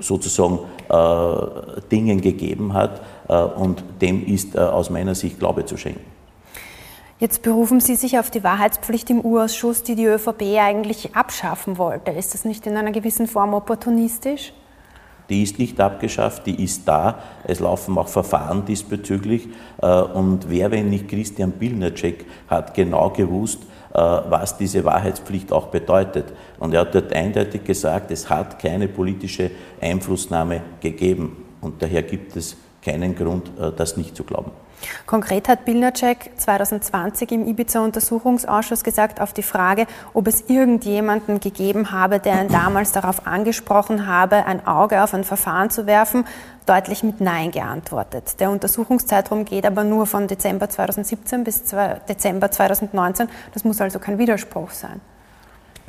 sozusagen 0.00 0.60
äh, 0.88 1.80
Dingen 1.90 2.20
gegeben 2.20 2.72
hat 2.74 3.02
äh, 3.28 3.36
und 3.42 3.82
dem 4.00 4.24
ist 4.26 4.54
äh, 4.54 4.58
aus 4.58 4.90
meiner 4.90 5.14
Sicht 5.14 5.38
Glaube 5.38 5.64
zu 5.64 5.76
schenken. 5.76 6.17
Jetzt 7.20 7.42
berufen 7.42 7.80
Sie 7.80 7.96
sich 7.96 8.20
auf 8.20 8.30
die 8.30 8.44
Wahrheitspflicht 8.44 9.10
im 9.10 9.24
U-Ausschuss, 9.24 9.82
die 9.82 9.96
die 9.96 10.04
ÖVP 10.04 10.56
eigentlich 10.60 11.16
abschaffen 11.16 11.76
wollte. 11.76 12.12
Ist 12.12 12.32
das 12.32 12.44
nicht 12.44 12.64
in 12.64 12.76
einer 12.76 12.92
gewissen 12.92 13.26
Form 13.26 13.54
opportunistisch? 13.54 14.52
Die 15.28 15.42
ist 15.42 15.58
nicht 15.58 15.80
abgeschafft, 15.80 16.46
die 16.46 16.62
ist 16.62 16.86
da. 16.86 17.18
Es 17.42 17.58
laufen 17.58 17.98
auch 17.98 18.06
Verfahren 18.06 18.64
diesbezüglich. 18.64 19.48
Äh, 19.82 20.00
und 20.00 20.48
wer, 20.48 20.70
wenn 20.70 20.90
nicht 20.90 21.08
Christian 21.08 21.50
Bilnacek, 21.50 22.24
hat 22.46 22.72
genau 22.74 23.10
gewusst, 23.10 23.62
äh, 23.92 23.98
was 23.98 24.56
diese 24.56 24.84
Wahrheitspflicht 24.84 25.52
auch 25.52 25.66
bedeutet. 25.66 26.32
Und 26.60 26.72
er 26.72 26.82
hat 26.82 26.94
dort 26.94 27.12
eindeutig 27.12 27.64
gesagt, 27.64 28.12
es 28.12 28.30
hat 28.30 28.60
keine 28.60 28.86
politische 28.86 29.50
Einflussnahme 29.80 30.62
gegeben. 30.80 31.44
Und 31.60 31.82
daher 31.82 32.04
gibt 32.04 32.36
es 32.36 32.56
keinen 32.80 33.16
Grund, 33.16 33.50
äh, 33.58 33.72
das 33.76 33.96
nicht 33.96 34.14
zu 34.14 34.22
glauben. 34.22 34.52
Konkret 35.06 35.48
hat 35.48 35.64
Bilnacek 35.64 36.30
2020 36.36 37.32
im 37.32 37.46
Ibiza-Untersuchungsausschuss 37.46 38.84
gesagt, 38.84 39.20
auf 39.20 39.32
die 39.32 39.42
Frage, 39.42 39.86
ob 40.14 40.26
es 40.26 40.48
irgendjemanden 40.48 41.40
gegeben 41.40 41.92
habe, 41.92 42.18
der 42.18 42.42
ihn 42.42 42.48
damals 42.48 42.92
darauf 42.92 43.26
angesprochen 43.26 44.06
habe, 44.06 44.46
ein 44.46 44.66
Auge 44.66 45.02
auf 45.02 45.14
ein 45.14 45.24
Verfahren 45.24 45.70
zu 45.70 45.86
werfen, 45.86 46.24
deutlich 46.66 47.02
mit 47.02 47.20
Nein 47.20 47.50
geantwortet. 47.50 48.40
Der 48.40 48.50
Untersuchungszeitraum 48.50 49.44
geht 49.44 49.66
aber 49.66 49.84
nur 49.84 50.06
von 50.06 50.26
Dezember 50.26 50.68
2017 50.68 51.44
bis 51.44 51.64
Dezember 52.08 52.50
2019. 52.50 53.28
Das 53.54 53.64
muss 53.64 53.80
also 53.80 53.98
kein 53.98 54.18
Widerspruch 54.18 54.70
sein. 54.70 55.00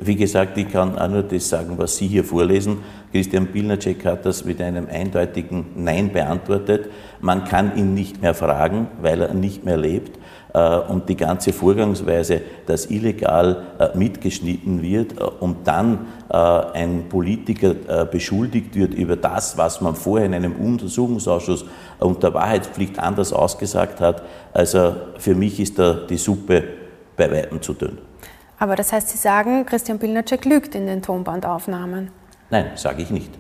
Wie 0.02 0.16
gesagt, 0.16 0.58
ich 0.58 0.70
kann 0.70 0.98
auch 0.98 1.10
nur 1.10 1.24
das 1.24 1.50
sagen, 1.50 1.74
was 1.78 1.98
Sie 1.98 2.08
hier 2.08 2.24
vorlesen. 2.24 2.78
Christian 3.12 3.48
Pilnacek 3.48 4.06
hat 4.06 4.26
das 4.26 4.46
mit 4.46 4.62
einem 4.62 4.88
eindeutigen 4.90 5.66
Nein 5.76 6.12
beantwortet. 6.14 6.90
Man 7.20 7.44
kann 7.44 7.76
ihn 7.76 7.94
nicht 7.94 8.22
mehr 8.22 8.34
fragen, 8.34 8.88
weil 9.02 9.22
er 9.22 9.34
nicht 9.34 9.66
mehr 9.66 9.78
lebt. 9.78 10.18
Äh, 10.54 10.78
und 10.78 11.10
die 11.10 11.16
ganze 11.16 11.54
Vorgangsweise, 11.54 12.42
dass 12.66 12.90
illegal 12.90 13.64
äh, 13.78 13.98
mitgeschnitten 13.98 14.82
wird 14.82 15.20
äh, 15.20 15.24
und 15.24 15.68
dann 15.68 16.08
ein 16.32 17.10
Politiker 17.10 17.74
beschuldigt 18.06 18.76
wird 18.76 18.94
über 18.94 19.16
das, 19.16 19.58
was 19.58 19.82
man 19.82 19.96
vorher 19.96 20.28
in 20.28 20.36
einem 20.36 20.54
Untersuchungsausschuss 20.54 21.66
unter 21.98 22.36
Wahrheitspflicht 22.36 23.00
anders 23.00 23.34
ausgesagt 23.34 24.00
hat, 24.00 24.22
also 24.54 24.96
für 25.18 25.34
mich 25.34 25.60
ist 25.60 25.80
da 25.80 25.94
die 26.08 26.18
Suppe 26.18 26.64
bei 27.18 27.32
weitem 27.32 27.64
zu 27.64 27.74
dünn. 27.74 28.09
Aber 28.60 28.76
das 28.76 28.92
heißt, 28.92 29.10
Sie 29.10 29.18
sagen, 29.18 29.66
Christian 29.66 30.00
Pilnacek 30.00 30.46
lügt 30.46 30.76
in 30.76 30.86
den 30.86 31.02
Tonbandaufnahmen? 31.02 32.12
Nein, 32.50 32.72
sage 32.76 33.02
ich 33.02 33.10
nicht. 33.10 33.32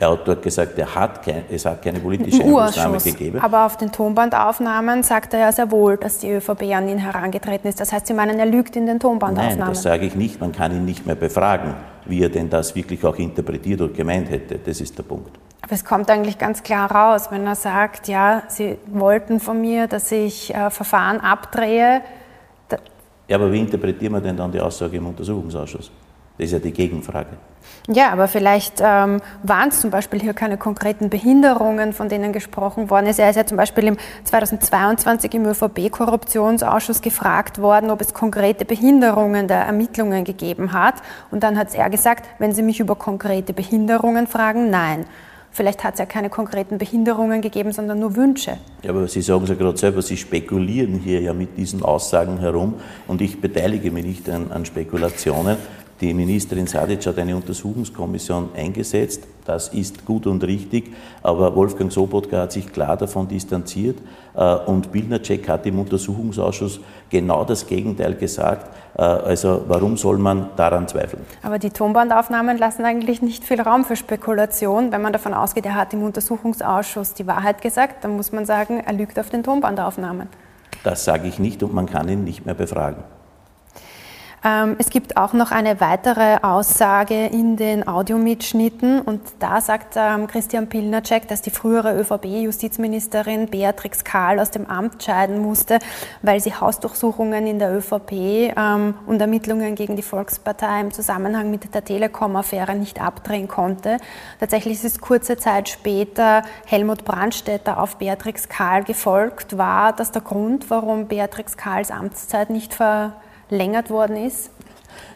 Er 0.00 0.12
hat 0.12 0.26
dort 0.26 0.42
gesagt, 0.42 0.78
er 0.78 0.94
hat 0.94 1.22
kein, 1.22 1.44
es 1.50 1.66
hat 1.66 1.82
keine 1.82 2.00
politische 2.00 2.42
Einflussnahme 2.42 2.98
gegeben. 2.98 3.38
Aber 3.38 3.66
auf 3.66 3.76
den 3.76 3.92
Tonbandaufnahmen 3.92 5.02
sagt 5.02 5.34
er 5.34 5.40
ja 5.40 5.52
sehr 5.52 5.70
wohl, 5.70 5.98
dass 5.98 6.18
die 6.18 6.30
ÖVP 6.30 6.62
an 6.74 6.88
ihn 6.88 6.96
herangetreten 6.96 7.68
ist. 7.68 7.80
Das 7.80 7.92
heißt, 7.92 8.06
Sie 8.06 8.14
meinen, 8.14 8.38
er 8.38 8.46
lügt 8.46 8.76
in 8.76 8.86
den 8.86 8.98
Tonbandaufnahmen? 8.98 9.58
Nein, 9.58 9.68
das 9.68 9.82
sage 9.82 10.06
ich 10.06 10.14
nicht. 10.14 10.40
Man 10.40 10.52
kann 10.52 10.72
ihn 10.72 10.86
nicht 10.86 11.04
mehr 11.04 11.16
befragen, 11.16 11.74
wie 12.06 12.22
er 12.22 12.30
denn 12.30 12.48
das 12.48 12.74
wirklich 12.74 13.04
auch 13.04 13.16
interpretiert 13.16 13.82
und 13.82 13.94
gemeint 13.94 14.30
hätte. 14.30 14.58
Das 14.58 14.80
ist 14.80 14.96
der 14.96 15.02
Punkt. 15.02 15.38
Aber 15.60 15.74
es 15.74 15.84
kommt 15.84 16.10
eigentlich 16.10 16.38
ganz 16.38 16.62
klar 16.62 16.90
raus, 16.90 17.28
wenn 17.30 17.46
er 17.46 17.54
sagt, 17.54 18.08
ja, 18.08 18.44
Sie 18.48 18.78
wollten 18.86 19.38
von 19.38 19.60
mir, 19.60 19.86
dass 19.86 20.10
ich 20.10 20.54
äh, 20.54 20.70
Verfahren 20.70 21.20
abdrehe, 21.20 22.00
ja, 23.30 23.36
aber 23.36 23.52
wie 23.52 23.60
interpretieren 23.60 24.14
wir 24.14 24.20
denn 24.20 24.36
dann 24.36 24.50
die 24.50 24.60
Aussage 24.60 24.96
im 24.96 25.06
Untersuchungsausschuss? 25.06 25.88
Das 26.36 26.46
ist 26.46 26.52
ja 26.52 26.58
die 26.58 26.72
Gegenfrage. 26.72 27.36
Ja, 27.86 28.10
aber 28.10 28.26
vielleicht 28.26 28.80
ähm, 28.80 29.20
waren 29.44 29.68
es 29.68 29.80
zum 29.80 29.90
Beispiel 29.90 30.20
hier 30.20 30.34
keine 30.34 30.56
konkreten 30.56 31.10
Behinderungen, 31.10 31.92
von 31.92 32.08
denen 32.08 32.32
gesprochen 32.32 32.90
worden 32.90 33.06
ist. 33.06 33.20
Er 33.20 33.30
ist 33.30 33.36
ja 33.36 33.46
zum 33.46 33.56
Beispiel 33.56 33.84
im 33.84 33.98
2022 34.24 35.32
im 35.34 35.46
ÖVP-Korruptionsausschuss 35.46 37.02
gefragt 37.02 37.60
worden, 37.60 37.90
ob 37.90 38.00
es 38.00 38.14
konkrete 38.14 38.64
Behinderungen 38.64 39.46
der 39.46 39.58
Ermittlungen 39.58 40.24
gegeben 40.24 40.72
hat. 40.72 40.94
Und 41.30 41.44
dann 41.44 41.56
hat 41.56 41.72
er 41.72 41.88
gesagt, 41.88 42.28
wenn 42.40 42.52
Sie 42.52 42.62
mich 42.62 42.80
über 42.80 42.96
konkrete 42.96 43.52
Behinderungen 43.52 44.26
fragen, 44.26 44.70
nein. 44.70 45.06
Vielleicht 45.52 45.82
hat 45.82 45.94
es 45.94 45.98
ja 45.98 46.06
keine 46.06 46.30
konkreten 46.30 46.78
Behinderungen 46.78 47.40
gegeben, 47.42 47.72
sondern 47.72 47.98
nur 47.98 48.14
Wünsche. 48.14 48.58
Ja, 48.82 48.90
aber 48.90 49.08
Sie 49.08 49.20
sagen 49.20 49.42
es 49.44 49.50
ja 49.50 49.56
gerade 49.56 49.76
selber, 49.76 50.00
Sie 50.00 50.16
spekulieren 50.16 50.94
hier 50.94 51.20
ja 51.20 51.34
mit 51.34 51.56
diesen 51.56 51.82
Aussagen 51.82 52.38
herum 52.38 52.74
und 53.08 53.20
ich 53.20 53.40
beteilige 53.40 53.90
mich 53.90 54.04
nicht 54.04 54.30
an, 54.30 54.52
an 54.52 54.64
Spekulationen. 54.64 55.56
Die 56.00 56.14
Ministerin 56.14 56.66
Sadic 56.66 57.04
hat 57.04 57.18
eine 57.18 57.36
Untersuchungskommission 57.36 58.50
eingesetzt. 58.56 59.24
Das 59.44 59.68
ist 59.68 60.06
gut 60.06 60.26
und 60.26 60.42
richtig, 60.44 60.94
aber 61.22 61.54
Wolfgang 61.54 61.92
Sobotka 61.92 62.38
hat 62.38 62.52
sich 62.52 62.72
klar 62.72 62.96
davon 62.96 63.28
distanziert 63.28 63.98
äh, 64.34 64.54
und 64.54 64.92
Bildnercheck 64.92 65.46
hat 65.46 65.66
im 65.66 65.78
Untersuchungsausschuss 65.78 66.80
genau 67.10 67.44
das 67.44 67.66
Gegenteil 67.66 68.14
gesagt. 68.14 68.74
Äh, 68.96 69.02
also 69.02 69.62
warum 69.68 69.98
soll 69.98 70.16
man 70.16 70.48
daran 70.56 70.88
zweifeln? 70.88 71.26
Aber 71.42 71.58
die 71.58 71.70
Tonbandaufnahmen 71.70 72.56
lassen 72.56 72.86
eigentlich 72.86 73.20
nicht 73.20 73.44
viel 73.44 73.60
Raum 73.60 73.84
für 73.84 73.96
Spekulation. 73.96 74.92
Wenn 74.92 75.02
man 75.02 75.12
davon 75.12 75.34
ausgeht, 75.34 75.66
er 75.66 75.74
hat 75.74 75.92
im 75.92 76.02
Untersuchungsausschuss 76.02 77.12
die 77.12 77.26
Wahrheit 77.26 77.60
gesagt, 77.60 78.04
dann 78.04 78.16
muss 78.16 78.32
man 78.32 78.46
sagen, 78.46 78.80
er 78.86 78.94
lügt 78.94 79.18
auf 79.18 79.28
den 79.28 79.42
Tonbandaufnahmen. 79.42 80.28
Das 80.82 81.04
sage 81.04 81.28
ich 81.28 81.38
nicht 81.38 81.62
und 81.62 81.74
man 81.74 81.84
kann 81.84 82.08
ihn 82.08 82.24
nicht 82.24 82.46
mehr 82.46 82.54
befragen. 82.54 83.04
Ähm, 84.42 84.76
es 84.78 84.88
gibt 84.88 85.18
auch 85.18 85.34
noch 85.34 85.50
eine 85.50 85.80
weitere 85.80 86.38
Aussage 86.40 87.26
in 87.26 87.56
den 87.56 87.86
Audiomitschnitten 87.86 89.02
und 89.02 89.20
da 89.38 89.60
sagt 89.60 89.94
ähm, 89.96 90.28
Christian 90.28 90.66
Pilnacek, 90.66 91.28
dass 91.28 91.42
die 91.42 91.50
frühere 91.50 91.94
ÖVP-Justizministerin 92.00 93.48
Beatrix 93.48 94.02
Karl 94.02 94.40
aus 94.40 94.50
dem 94.50 94.66
Amt 94.66 95.02
scheiden 95.02 95.40
musste, 95.40 95.78
weil 96.22 96.40
sie 96.40 96.54
Hausdurchsuchungen 96.54 97.46
in 97.46 97.58
der 97.58 97.76
ÖVP 97.76 98.12
ähm, 98.56 98.94
und 99.06 99.20
Ermittlungen 99.20 99.74
gegen 99.74 99.96
die 99.96 100.02
Volkspartei 100.02 100.80
im 100.80 100.90
Zusammenhang 100.90 101.50
mit 101.50 101.74
der 101.74 101.84
Telekom-Affäre 101.84 102.74
nicht 102.74 103.02
abdrehen 103.02 103.46
konnte. 103.46 103.98
Tatsächlich 104.38 104.74
ist 104.74 104.84
es 104.84 105.00
kurze 105.00 105.36
Zeit 105.36 105.68
später 105.68 106.44
Helmut 106.64 107.04
Brandstätter 107.04 107.78
auf 107.78 107.96
Beatrix 107.96 108.48
Karl 108.48 108.84
gefolgt. 108.84 109.58
War 109.58 109.92
das 109.92 110.12
der 110.12 110.22
Grund, 110.22 110.70
warum 110.70 111.08
Beatrix 111.08 111.58
Karls 111.58 111.90
Amtszeit 111.90 112.48
nicht 112.48 112.72
ver 112.72 113.12
verlängert 113.50 113.90
worden 113.90 114.16
ist? 114.16 114.50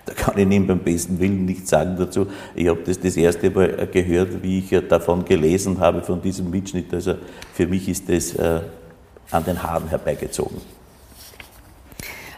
Da 0.06 0.12
kann 0.12 0.36
ich 0.36 0.44
Ihnen 0.44 0.66
beim 0.66 0.80
besten 0.80 1.18
Willen 1.18 1.46
nichts 1.46 1.70
sagen 1.70 1.96
dazu. 1.96 2.26
Ich 2.54 2.68
habe 2.68 2.80
das 2.84 3.00
das 3.00 3.16
erste 3.16 3.48
Mal 3.48 3.88
gehört, 3.90 4.42
wie 4.42 4.58
ich 4.58 4.88
davon 4.88 5.24
gelesen 5.24 5.78
habe, 5.78 6.02
von 6.02 6.20
diesem 6.20 6.50
Mitschnitt. 6.50 6.92
Also 6.92 7.14
für 7.54 7.66
mich 7.66 7.88
ist 7.88 8.08
das 8.08 8.34
äh, 8.34 8.60
an 9.30 9.44
den 9.44 9.62
Haaren 9.62 9.88
herbeigezogen. 9.88 10.60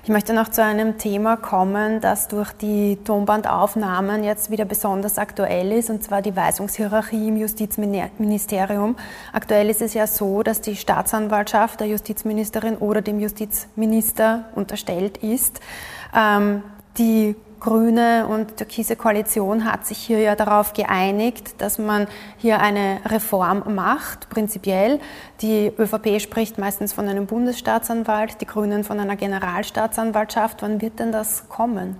Ich 0.07 0.13
möchte 0.13 0.35
noch 0.35 0.51
zu 0.51 0.63
einem 0.63 0.99
Thema 0.99 1.37
kommen, 1.37 2.01
das 2.01 2.29
durch 2.29 2.53
die 2.53 2.97
Tonbandaufnahmen 3.03 4.23
jetzt 4.23 4.53
wieder 4.53 4.65
besonders 4.65 5.19
aktuell 5.19 5.73
ist, 5.73 5.91
und 5.91 6.05
zwar 6.05 6.23
die 6.23 6.37
Weisungshierarchie 6.37 7.27
im 7.27 7.37
Justizministerium. 7.37 8.95
Aktuell 9.33 9.69
ist 9.69 9.83
es 9.83 9.95
ja 9.95 10.07
so, 10.07 10.45
dass 10.45 10.61
die 10.61 10.77
Staatsanwaltschaft 10.77 11.81
der 11.81 11.89
Justizministerin 11.89 12.77
oder 12.77 13.03
dem 13.03 13.19
Justizminister 13.19 14.45
unterstellt 14.55 15.17
ist. 15.17 15.59
Ähm, 16.17 16.63
die 16.99 17.35
Grüne 17.61 18.27
und 18.29 18.57
Türkise 18.57 18.97
Koalition 18.97 19.65
hat 19.65 19.87
sich 19.87 19.99
hier 19.99 20.21
ja 20.21 20.37
darauf 20.37 20.73
geeinigt, 20.73 21.61
dass 21.61 21.79
man 21.79 22.07
hier 22.37 22.61
eine 22.61 23.01
Reform 23.07 23.75
macht, 23.75 24.29
prinzipiell. 24.29 25.01
Die 25.41 25.73
ÖVP 25.79 26.21
spricht 26.21 26.59
meistens 26.59 26.93
von 26.93 27.09
einem 27.09 27.27
Bundesstaatsanwalt, 27.27 28.41
die 28.41 28.47
Grünen 28.47 28.85
von 28.85 29.01
einer 29.01 29.17
Generalstaatsanwaltschaft. 29.17 30.63
Wann 30.63 30.81
wird 30.81 30.99
denn 30.99 31.13
das 31.13 31.49
kommen? 31.49 31.97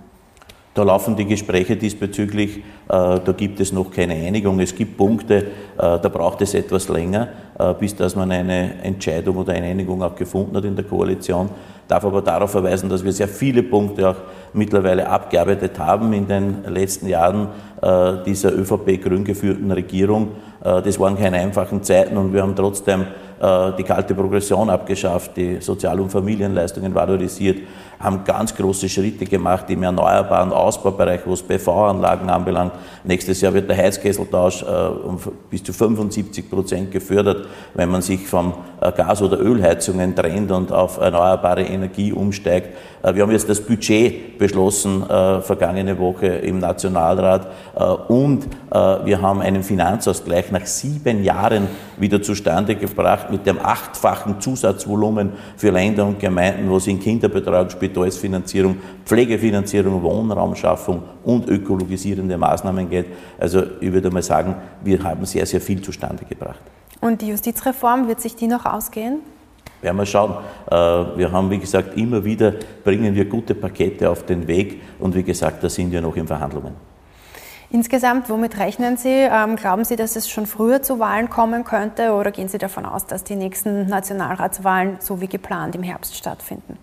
Da 0.77 0.83
laufen 0.83 1.15
die 1.15 1.25
Gespräche 1.25 1.75
diesbezüglich, 1.75 2.57
äh, 2.57 2.61
da 2.87 3.33
gibt 3.35 3.59
es 3.59 3.71
noch 3.71 3.89
keine 3.89 4.13
Einigung. 4.13 4.59
Es 4.59 4.75
gibt 4.75 4.95
Punkte, 4.95 5.37
äh, 5.37 5.43
da 5.75 6.07
braucht 6.07 6.39
es 6.43 6.53
etwas 6.53 6.87
länger, 6.87 7.29
äh, 7.57 7.73
bis 7.73 7.95
dass 7.95 8.15
man 8.15 8.31
eine 8.31 8.83
Entscheidung 8.83 9.37
oder 9.37 9.53
eine 9.53 9.65
Einigung 9.65 10.03
auch 10.03 10.15
gefunden 10.15 10.55
hat 10.55 10.65
in 10.65 10.75
der 10.75 10.85
Koalition. 10.85 11.49
Darf 11.87 12.05
aber 12.05 12.21
darauf 12.21 12.51
verweisen, 12.51 12.89
dass 12.89 13.03
wir 13.03 13.11
sehr 13.11 13.27
viele 13.27 13.63
Punkte 13.63 14.07
auch 14.07 14.17
mittlerweile 14.53 15.09
abgearbeitet 15.09 15.79
haben 15.79 16.13
in 16.13 16.27
den 16.27 16.63
letzten 16.67 17.07
Jahren 17.07 17.47
dieser 18.25 18.53
ÖVP-grün 18.53 19.23
geführten 19.23 19.71
Regierung. 19.71 20.31
Das 20.59 20.99
waren 20.99 21.17
keine 21.17 21.37
einfachen 21.37 21.83
Zeiten 21.83 22.17
und 22.17 22.33
wir 22.33 22.41
haben 22.41 22.57
trotzdem 22.57 23.05
die 23.77 23.83
kalte 23.83 24.15
Progression 24.15 24.69
abgeschafft, 24.69 25.37
die 25.37 25.61
Sozial- 25.61 26.01
und 26.01 26.09
Familienleistungen 26.09 26.93
valorisiert, 26.93 27.59
haben 27.99 28.23
ganz 28.23 28.55
große 28.55 28.89
Schritte 28.89 29.25
gemacht 29.25 29.69
im 29.69 29.83
erneuerbaren 29.83 30.51
Ausbaubereich, 30.51 31.21
was 31.25 31.41
PV-Anlagen 31.41 32.29
anbelangt. 32.29 32.73
Nächstes 33.03 33.41
Jahr 33.41 33.53
wird 33.53 33.69
der 33.69 33.77
Heizkesseltausch 33.77 34.63
um 34.63 35.19
bis 35.49 35.63
zu 35.63 35.73
75 35.73 36.49
Prozent 36.49 36.91
gefördert, 36.91 37.47
wenn 37.73 37.89
man 37.89 38.01
sich 38.01 38.27
vom 38.27 38.53
Gas- 38.91 39.21
oder 39.21 39.39
Ölheizungen 39.39 40.15
trennt 40.15 40.51
und 40.51 40.71
auf 40.71 40.97
erneuerbare 40.97 41.63
Energie 41.63 42.13
umsteigt. 42.13 42.69
Wir 43.13 43.23
haben 43.23 43.31
jetzt 43.31 43.49
das 43.49 43.61
Budget 43.61 44.37
beschlossen 44.37 45.03
vergangene 45.07 45.97
Woche 45.99 46.27
im 46.27 46.59
Nationalrat 46.59 47.47
und 48.07 48.47
wir 49.05 49.21
haben 49.21 49.41
einen 49.41 49.63
Finanzausgleich 49.63 50.51
nach 50.51 50.65
sieben 50.65 51.23
Jahren 51.23 51.67
wieder 51.97 52.21
zustande 52.21 52.75
gebracht 52.75 53.31
mit 53.31 53.45
dem 53.45 53.59
achtfachen 53.63 54.41
Zusatzvolumen 54.41 55.31
für 55.55 55.71
Länder 55.71 56.05
und 56.05 56.19
Gemeinden, 56.19 56.69
wo 56.69 56.77
es 56.77 56.87
in 56.87 56.99
Kinderbetreuung, 56.99 57.69
Spitalsfinanzierung, 57.69 58.77
Pflegefinanzierung, 59.05 60.01
Wohnraumschaffung 60.03 61.03
und 61.23 61.47
ökologisierende 61.47 62.37
Maßnahmen 62.37 62.89
geht. 62.89 63.07
Also 63.39 63.63
ich 63.79 63.91
würde 63.91 64.11
mal 64.11 64.21
sagen, 64.21 64.55
wir 64.83 65.03
haben 65.03 65.25
sehr, 65.25 65.45
sehr 65.45 65.61
viel 65.61 65.81
zustande 65.81 66.25
gebracht. 66.25 66.59
Und 67.01 67.21
die 67.21 67.29
Justizreform, 67.29 68.07
wird 68.07 68.21
sich 68.21 68.35
die 68.35 68.47
noch 68.47 68.65
ausgehen? 68.65 69.21
Werden 69.81 69.97
wir 69.97 70.05
schauen. 70.05 70.37
Äh, 70.69 70.75
wir 70.75 71.31
haben, 71.31 71.49
wie 71.51 71.59
gesagt, 71.59 71.97
immer 71.97 72.23
wieder 72.25 72.53
bringen 72.83 73.13
wir 73.13 73.25
gute 73.25 73.53
Pakete 73.53 74.09
auf 74.09 74.25
den 74.25 74.47
Weg 74.47 74.81
und 74.99 75.13
wie 75.15 75.23
gesagt, 75.23 75.63
da 75.63 75.69
sind 75.69 75.91
wir 75.91 76.01
noch 76.01 76.15
in 76.15 76.27
Verhandlungen. 76.27 76.73
Insgesamt, 77.69 78.29
womit 78.29 78.57
rechnen 78.59 78.95
Sie? 78.95 79.09
Ähm, 79.09 79.57
glauben 79.57 79.83
Sie, 79.83 79.97
dass 79.97 80.15
es 80.15 80.29
schon 80.29 80.45
früher 80.45 80.81
zu 80.81 80.99
Wahlen 80.99 81.29
kommen 81.29 81.65
könnte 81.65 82.13
oder 82.13 82.31
gehen 82.31 82.47
Sie 82.47 82.57
davon 82.57 82.85
aus, 82.85 83.05
dass 83.05 83.25
die 83.25 83.35
nächsten 83.35 83.87
Nationalratswahlen 83.87 84.97
so 84.99 85.19
wie 85.19 85.27
geplant 85.27 85.75
im 85.75 85.83
Herbst 85.83 86.15
stattfinden? 86.15 86.77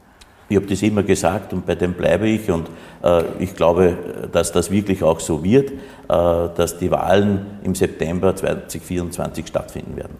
Ich 0.49 0.57
habe 0.57 0.67
das 0.67 0.83
immer 0.83 1.03
gesagt 1.03 1.53
und 1.53 1.67
bei 1.67 1.75
dem 1.75 1.95
bleibe 1.95 2.29
ich 2.29 2.51
und 2.51 2.69
äh, 3.03 3.23
ich 3.39 3.55
glaube, 3.55 4.29
dass 4.31 4.53
das 4.53 4.71
wirklich 4.71 5.03
auch 5.03 5.21
so 5.21 5.43
wird, 5.43 5.71
äh, 5.71 5.77
dass 6.09 6.79
die 6.79 6.91
Wahlen 6.91 7.59
im 7.63 7.75
September 7.75 8.37
2024 8.37 9.47
stattfinden 9.47 9.97
werden. 9.97 10.17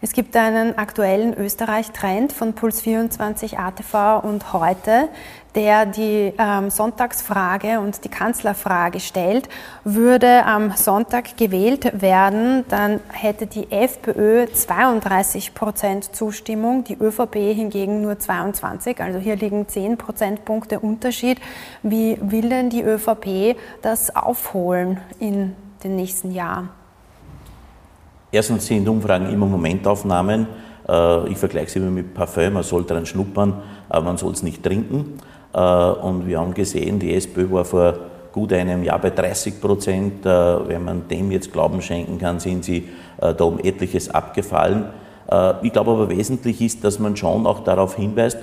Es 0.00 0.12
gibt 0.12 0.36
einen 0.36 0.78
aktuellen 0.78 1.34
Österreich-Trend 1.34 2.32
von 2.32 2.54
Puls24 2.54 3.58
ATV 3.58 4.24
und 4.24 4.52
heute, 4.52 5.08
der 5.58 5.86
die 5.86 6.32
ähm, 6.38 6.70
Sonntagsfrage 6.70 7.80
und 7.80 8.04
die 8.04 8.08
Kanzlerfrage 8.08 9.00
stellt. 9.00 9.48
Würde 9.82 10.44
am 10.46 10.70
Sonntag 10.76 11.36
gewählt 11.36 12.00
werden, 12.00 12.64
dann 12.68 13.00
hätte 13.10 13.48
die 13.48 13.68
FPÖ 13.72 14.46
32 14.46 15.54
Prozent 15.54 16.14
Zustimmung, 16.14 16.84
die 16.84 16.94
ÖVP 16.94 17.34
hingegen 17.34 18.02
nur 18.02 18.20
22. 18.20 19.00
Also 19.00 19.18
hier 19.18 19.34
liegen 19.34 19.66
10 19.66 19.98
Prozentpunkte 19.98 20.78
Unterschied. 20.78 21.40
Wie 21.82 22.16
will 22.20 22.50
denn 22.50 22.70
die 22.70 22.82
ÖVP 22.82 23.56
das 23.82 24.14
aufholen 24.14 25.00
in 25.18 25.56
den 25.82 25.96
nächsten 25.96 26.30
Jahren? 26.30 26.68
Erstens 28.30 28.64
sind 28.66 28.88
Umfragen 28.88 29.28
immer 29.28 29.46
Momentaufnahmen. 29.46 30.46
Äh, 30.88 31.28
ich 31.30 31.38
vergleiche 31.38 31.68
sie 31.68 31.78
immer 31.80 31.90
mit 31.90 32.14
Parfüm, 32.14 32.52
man 32.52 32.62
soll 32.62 32.84
daran 32.84 33.06
schnuppern, 33.06 33.60
aber 33.88 34.04
man 34.04 34.18
soll 34.18 34.32
es 34.34 34.44
nicht 34.44 34.62
trinken. 34.62 35.18
Äh, 35.52 35.60
und 35.60 36.26
wir 36.26 36.40
haben 36.40 36.54
gesehen, 36.54 36.98
die 36.98 37.14
SPÖ 37.14 37.50
war 37.50 37.64
vor 37.64 37.94
gut 38.32 38.52
einem 38.52 38.84
Jahr 38.84 38.98
bei 38.98 39.10
30 39.10 39.60
Prozent. 39.60 40.26
Äh, 40.26 40.68
wenn 40.68 40.84
man 40.84 41.08
dem 41.08 41.30
jetzt 41.30 41.52
Glauben 41.52 41.82
schenken 41.82 42.18
kann, 42.18 42.40
sind 42.40 42.64
sie 42.64 42.88
da 43.20 43.42
um 43.42 43.58
etliches 43.58 44.10
abgefallen. 44.10 44.84
Ich 45.62 45.72
glaube 45.72 45.90
aber 45.90 46.08
wesentlich 46.08 46.60
ist, 46.60 46.84
dass 46.84 47.00
man 47.00 47.16
schon 47.16 47.48
auch 47.48 47.64
darauf 47.64 47.96
hinweist, 47.96 48.38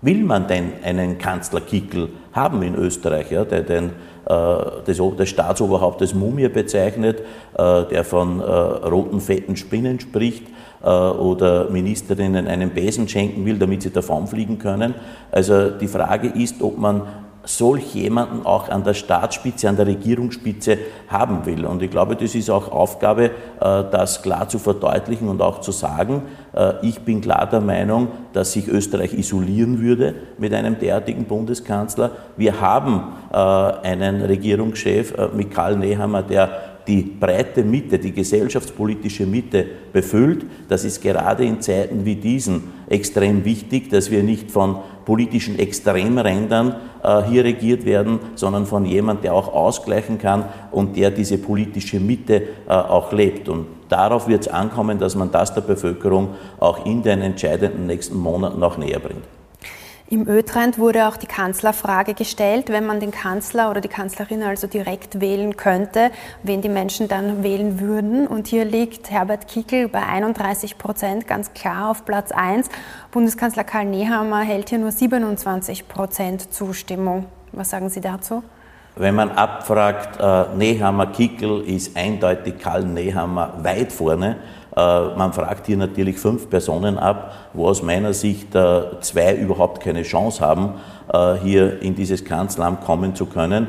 will 0.00 0.22
man 0.22 0.46
denn 0.46 0.74
einen 0.84 1.18
Kanzlerkickel 1.18 2.10
haben 2.32 2.62
in 2.62 2.76
Österreich, 2.76 3.32
ja, 3.32 3.44
der 3.44 3.62
den 3.62 3.90
äh, 4.28 4.82
des, 4.84 5.00
des 5.16 5.28
Staatsoberhauptes 5.28 6.12
Mumie 6.12 6.48
bezeichnet, 6.48 7.20
äh, 7.56 7.84
der 7.84 8.02
von 8.02 8.40
äh, 8.40 8.44
roten, 8.44 9.20
fetten 9.20 9.54
Spinnen 9.56 10.00
spricht 10.00 10.42
oder 10.86 11.68
Ministerinnen 11.70 12.46
einen 12.46 12.70
Besen 12.70 13.08
schenken 13.08 13.44
will, 13.44 13.58
damit 13.58 13.82
sie 13.82 13.90
davonfliegen 13.90 14.58
können. 14.58 14.94
Also 15.32 15.70
die 15.70 15.88
Frage 15.88 16.28
ist, 16.28 16.62
ob 16.62 16.78
man 16.78 17.02
solch 17.46 17.94
jemanden 17.94 18.44
auch 18.44 18.68
an 18.68 18.84
der 18.84 18.94
Staatsspitze, 18.94 19.68
an 19.68 19.76
der 19.76 19.86
Regierungsspitze 19.86 20.78
haben 21.08 21.46
will. 21.46 21.64
Und 21.64 21.82
ich 21.82 21.90
glaube, 21.90 22.16
das 22.16 22.34
ist 22.34 22.50
auch 22.50 22.70
Aufgabe, 22.70 23.24
äh, 23.24 23.30
das 23.60 24.22
klar 24.22 24.48
zu 24.48 24.58
verdeutlichen 24.58 25.28
und 25.28 25.40
auch 25.40 25.60
zu 25.60 25.72
sagen. 25.72 26.22
Äh, 26.52 26.74
ich 26.82 27.00
bin 27.00 27.20
klar 27.20 27.48
der 27.48 27.60
Meinung, 27.60 28.08
dass 28.32 28.52
sich 28.52 28.68
Österreich 28.68 29.14
isolieren 29.14 29.80
würde 29.80 30.14
mit 30.38 30.52
einem 30.52 30.78
derartigen 30.78 31.24
Bundeskanzler. 31.24 32.10
Wir 32.36 32.60
haben 32.60 33.12
äh, 33.32 33.36
einen 33.36 34.22
Regierungschef 34.22 35.14
mit 35.34 35.52
Karl 35.52 35.76
Nehammer, 35.76 36.22
der 36.22 36.75
die 36.86 37.02
breite 37.02 37.64
Mitte, 37.64 37.98
die 37.98 38.12
gesellschaftspolitische 38.12 39.26
Mitte 39.26 39.66
befüllt. 39.92 40.46
Das 40.68 40.84
ist 40.84 41.02
gerade 41.02 41.44
in 41.44 41.60
Zeiten 41.60 42.04
wie 42.04 42.16
diesen 42.16 42.64
extrem 42.88 43.44
wichtig, 43.44 43.90
dass 43.90 44.10
wir 44.10 44.22
nicht 44.22 44.50
von 44.50 44.76
politischen 45.04 45.58
Extremrändern 45.58 46.76
äh, 47.02 47.22
hier 47.24 47.44
regiert 47.44 47.84
werden, 47.84 48.20
sondern 48.34 48.66
von 48.66 48.84
jemandem, 48.84 49.22
der 49.22 49.34
auch 49.34 49.52
ausgleichen 49.52 50.18
kann 50.18 50.44
und 50.70 50.96
der 50.96 51.10
diese 51.10 51.38
politische 51.38 52.00
Mitte 52.00 52.42
äh, 52.68 52.72
auch 52.72 53.12
lebt. 53.12 53.48
Und 53.48 53.66
darauf 53.88 54.28
wird 54.28 54.42
es 54.42 54.48
ankommen, 54.48 54.98
dass 54.98 55.14
man 55.14 55.30
das 55.30 55.54
der 55.54 55.62
Bevölkerung 55.62 56.30
auch 56.58 56.84
in 56.86 57.02
den 57.02 57.22
entscheidenden 57.22 57.86
nächsten 57.86 58.18
Monaten 58.18 58.62
auch 58.62 58.78
näher 58.78 59.00
bringt. 59.00 59.24
Im 60.08 60.28
Ö-Trend 60.28 60.78
wurde 60.78 61.08
auch 61.08 61.16
die 61.16 61.26
Kanzlerfrage 61.26 62.14
gestellt, 62.14 62.68
wenn 62.68 62.86
man 62.86 63.00
den 63.00 63.10
Kanzler 63.10 63.72
oder 63.72 63.80
die 63.80 63.88
Kanzlerin 63.88 64.44
also 64.44 64.68
direkt 64.68 65.20
wählen 65.20 65.56
könnte, 65.56 66.12
wen 66.44 66.62
die 66.62 66.68
Menschen 66.68 67.08
dann 67.08 67.42
wählen 67.42 67.80
würden. 67.80 68.28
Und 68.28 68.46
hier 68.46 68.64
liegt 68.64 69.10
Herbert 69.10 69.48
Kickel 69.48 69.88
bei 69.88 70.06
31 70.06 70.78
Prozent 70.78 71.26
ganz 71.26 71.54
klar 71.54 71.90
auf 71.90 72.04
Platz 72.04 72.30
1. 72.30 72.68
Bundeskanzler 73.10 73.64
Karl 73.64 73.86
Nehammer 73.86 74.42
hält 74.42 74.68
hier 74.68 74.78
nur 74.78 74.92
27 74.92 75.88
Prozent 75.88 76.54
Zustimmung. 76.54 77.26
Was 77.50 77.70
sagen 77.70 77.88
Sie 77.88 78.00
dazu? 78.00 78.44
Wenn 78.94 79.16
man 79.16 79.32
abfragt, 79.32 80.20
äh, 80.20 80.56
Nehammer 80.56 81.08
Kickel 81.08 81.62
ist 81.62 81.96
eindeutig 81.96 82.60
Karl 82.60 82.84
Nehammer 82.84 83.54
weit 83.60 83.92
vorne. 83.92 84.36
Äh, 84.76 84.80
man 85.16 85.32
fragt 85.32 85.66
hier 85.66 85.76
natürlich 85.76 86.18
fünf 86.18 86.50
Personen 86.50 86.98
ab, 86.98 87.32
wo 87.54 87.66
aus 87.66 87.82
meiner 87.82 88.12
Sicht 88.12 88.54
äh, 88.54 88.82
zwei 89.00 89.34
überhaupt 89.34 89.82
keine 89.82 90.02
Chance 90.02 90.44
haben, 90.44 90.74
äh, 91.12 91.34
hier 91.42 91.80
in 91.82 91.94
dieses 91.94 92.24
Kanzleramt 92.24 92.82
kommen 92.82 93.14
zu 93.14 93.26
können. 93.26 93.68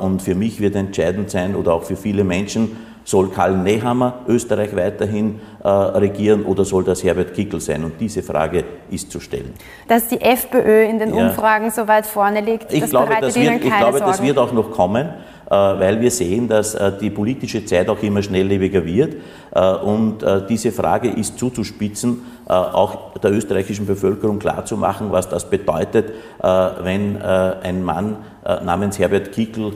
Und 0.00 0.20
für 0.20 0.34
mich 0.34 0.60
wird 0.60 0.74
entscheidend 0.74 1.30
sein, 1.30 1.54
oder 1.56 1.72
auch 1.72 1.84
für 1.84 1.96
viele 1.96 2.22
Menschen, 2.22 2.76
soll 3.04 3.30
Karl 3.30 3.56
Nehammer 3.56 4.20
Österreich 4.26 4.74
weiterhin 4.74 5.40
äh, 5.62 5.68
regieren 5.68 6.44
oder 6.44 6.64
soll 6.64 6.84
das 6.84 7.04
Herbert 7.04 7.34
Kickel 7.34 7.60
sein? 7.60 7.84
Und 7.84 8.00
diese 8.00 8.22
Frage 8.22 8.64
ist 8.90 9.10
zu 9.10 9.20
stellen. 9.20 9.52
Dass 9.88 10.08
die 10.08 10.20
FPÖ 10.20 10.84
in 10.84 10.98
den 10.98 11.14
ja. 11.14 11.28
Umfragen 11.28 11.70
so 11.70 11.86
weit 11.86 12.06
vorne 12.06 12.40
liegt, 12.40 12.72
ich 12.72 12.80
das 12.80 12.90
glaube, 12.90 13.08
bereitet 13.08 13.28
das 13.28 13.36
wird, 13.36 13.46
Ihnen 13.46 13.60
keine 13.60 13.74
Ich 13.74 13.78
glaube, 13.78 13.98
Sorgen. 13.98 14.12
das 14.12 14.22
wird 14.22 14.38
auch 14.38 14.52
noch 14.52 14.70
kommen. 14.70 15.08
Äh, 15.46 15.50
weil 15.50 16.00
wir 16.00 16.10
sehen, 16.10 16.48
dass 16.48 16.74
äh, 16.74 16.92
die 16.98 17.10
politische 17.10 17.64
Zeit 17.64 17.88
auch 17.88 18.02
immer 18.02 18.22
schnelllebiger 18.22 18.84
wird. 18.84 19.16
Äh, 19.54 19.74
und 19.74 20.24
diese 20.48 20.72
Frage 20.72 21.08
ist 21.08 21.38
zuzuspitzen, 21.38 22.22
auch 22.46 23.18
der 23.18 23.32
österreichischen 23.32 23.86
Bevölkerung 23.86 24.38
klarzumachen, 24.38 25.10
was 25.10 25.28
das 25.28 25.48
bedeutet, 25.48 26.12
wenn 26.40 27.20
ein 27.22 27.82
Mann 27.82 28.16
namens 28.64 28.98
Herbert 28.98 29.32
Kickl 29.32 29.72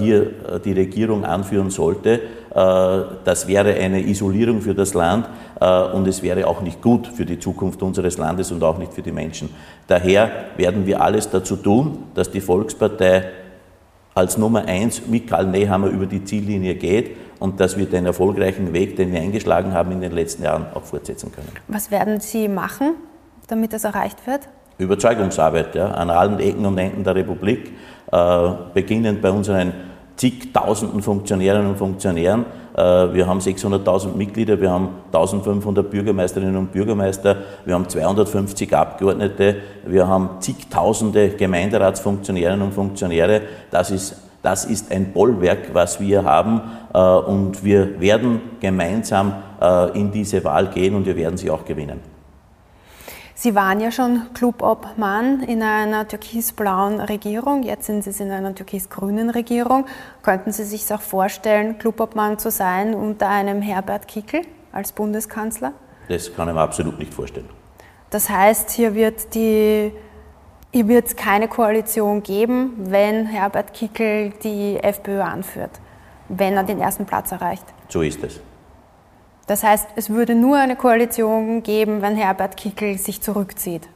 hier 0.00 0.30
die 0.64 0.72
Regierung 0.72 1.24
anführen 1.24 1.70
sollte. 1.70 2.20
Das 2.52 3.48
wäre 3.48 3.74
eine 3.74 4.00
Isolierung 4.00 4.62
für 4.62 4.74
das 4.74 4.94
Land 4.94 5.28
und 5.92 6.08
es 6.08 6.22
wäre 6.22 6.46
auch 6.46 6.62
nicht 6.62 6.80
gut 6.80 7.06
für 7.06 7.26
die 7.26 7.38
Zukunft 7.38 7.82
unseres 7.82 8.16
Landes 8.16 8.50
und 8.50 8.62
auch 8.64 8.78
nicht 8.78 8.94
für 8.94 9.02
die 9.02 9.12
Menschen. 9.12 9.50
Daher 9.86 10.30
werden 10.56 10.86
wir 10.86 11.02
alles 11.02 11.28
dazu 11.28 11.56
tun, 11.56 12.04
dass 12.14 12.30
die 12.30 12.40
Volkspartei 12.40 13.24
als 14.16 14.38
Nummer 14.38 14.64
eins 14.64 15.06
mit 15.06 15.28
Karl 15.28 15.46
Nehammer 15.46 15.88
über 15.88 16.06
die 16.06 16.24
Ziellinie 16.24 16.74
geht 16.74 17.16
und 17.38 17.60
dass 17.60 17.76
wir 17.76 17.84
den 17.84 18.06
erfolgreichen 18.06 18.72
Weg, 18.72 18.96
den 18.96 19.12
wir 19.12 19.20
eingeschlagen 19.20 19.74
haben 19.74 19.92
in 19.92 20.00
den 20.00 20.12
letzten 20.12 20.42
Jahren, 20.42 20.66
auch 20.74 20.84
fortsetzen 20.84 21.30
können. 21.32 21.48
Was 21.68 21.90
werden 21.90 22.18
Sie 22.20 22.48
machen, 22.48 22.94
damit 23.46 23.74
das 23.74 23.84
erreicht 23.84 24.26
wird? 24.26 24.48
Überzeugungsarbeit 24.78 25.74
ja, 25.74 25.90
an 25.90 26.08
allen 26.08 26.40
Ecken 26.40 26.64
und 26.64 26.78
Enden 26.78 27.04
der 27.04 27.14
Republik, 27.14 27.72
äh, 28.10 28.48
beginnend 28.72 29.20
bei 29.20 29.30
unseren 29.30 29.72
zigtausenden 30.16 31.02
Funktionärinnen 31.02 31.68
und 31.68 31.78
Funktionären. 31.78 32.46
Äh, 32.74 32.82
wir 33.14 33.26
haben 33.26 33.40
600.000 33.40 34.16
Mitglieder, 34.16 34.60
wir 34.60 34.70
haben 34.70 34.88
1500 35.12 35.90
Bürgermeisterinnen 35.90 36.56
und 36.56 36.72
Bürgermeister, 36.72 37.36
wir 37.64 37.74
haben 37.74 37.88
250 37.88 38.74
Abgeordnete, 38.74 39.56
wir 39.86 40.08
haben 40.08 40.40
zigtausende 40.40 41.30
Gemeinderatsfunktionärinnen 41.30 42.62
und 42.62 42.74
Funktionäre. 42.74 43.42
Das 43.70 43.90
ist 43.90 44.16
das 44.42 44.64
ist 44.64 44.92
ein 44.92 45.12
Bollwerk, 45.12 45.70
was 45.74 45.98
wir 45.98 46.22
haben 46.22 46.60
und 46.92 47.64
wir 47.64 48.00
werden 48.00 48.40
gemeinsam 48.60 49.32
in 49.94 50.12
diese 50.12 50.44
Wahl 50.44 50.68
gehen 50.68 50.94
und 50.94 51.04
wir 51.04 51.16
werden 51.16 51.36
sie 51.36 51.50
auch 51.50 51.64
gewinnen. 51.64 52.15
Sie 53.38 53.54
waren 53.54 53.80
ja 53.80 53.92
schon 53.92 54.32
Clubobmann 54.32 55.42
in 55.42 55.62
einer 55.62 56.08
türkisblauen 56.08 57.00
Regierung, 57.00 57.64
jetzt 57.64 57.84
sind 57.84 58.02
Sie 58.02 58.22
in 58.22 58.30
einer 58.30 58.54
türkisgrünen 58.54 59.28
Regierung. 59.28 59.84
Könnten 60.22 60.52
Sie 60.52 60.64
sich 60.64 60.90
auch 60.90 61.02
vorstellen, 61.02 61.76
Clubobmann 61.76 62.38
zu 62.38 62.50
sein 62.50 62.94
unter 62.94 63.28
einem 63.28 63.60
Herbert 63.60 64.08
Kickel 64.08 64.40
als 64.72 64.92
Bundeskanzler? 64.92 65.74
Das 66.08 66.34
kann 66.34 66.48
ich 66.48 66.54
mir 66.54 66.62
absolut 66.62 66.98
nicht 66.98 67.12
vorstellen. 67.12 67.50
Das 68.08 68.30
heißt, 68.30 68.70
hier 68.70 68.94
wird 68.94 69.34
die 69.34 69.92
hier 70.72 70.88
wird 70.88 71.06
es 71.06 71.16
keine 71.16 71.46
Koalition 71.46 72.22
geben, 72.22 72.72
wenn 72.90 73.26
Herbert 73.26 73.74
Kickel 73.74 74.32
die 74.42 74.78
FPÖ 74.82 75.20
anführt, 75.20 75.72
wenn 76.30 76.54
er 76.54 76.64
den 76.64 76.80
ersten 76.80 77.04
Platz 77.04 77.32
erreicht. 77.32 77.66
So 77.88 78.00
ist 78.00 78.24
es. 78.24 78.40
Das 79.46 79.62
heißt, 79.62 79.88
es 79.94 80.10
würde 80.10 80.34
nur 80.34 80.56
eine 80.56 80.76
Koalition 80.76 81.62
geben, 81.62 82.02
wenn 82.02 82.16
Herbert 82.16 82.56
Kickel 82.56 82.98
sich 82.98 83.20
zurückzieht. 83.22 83.88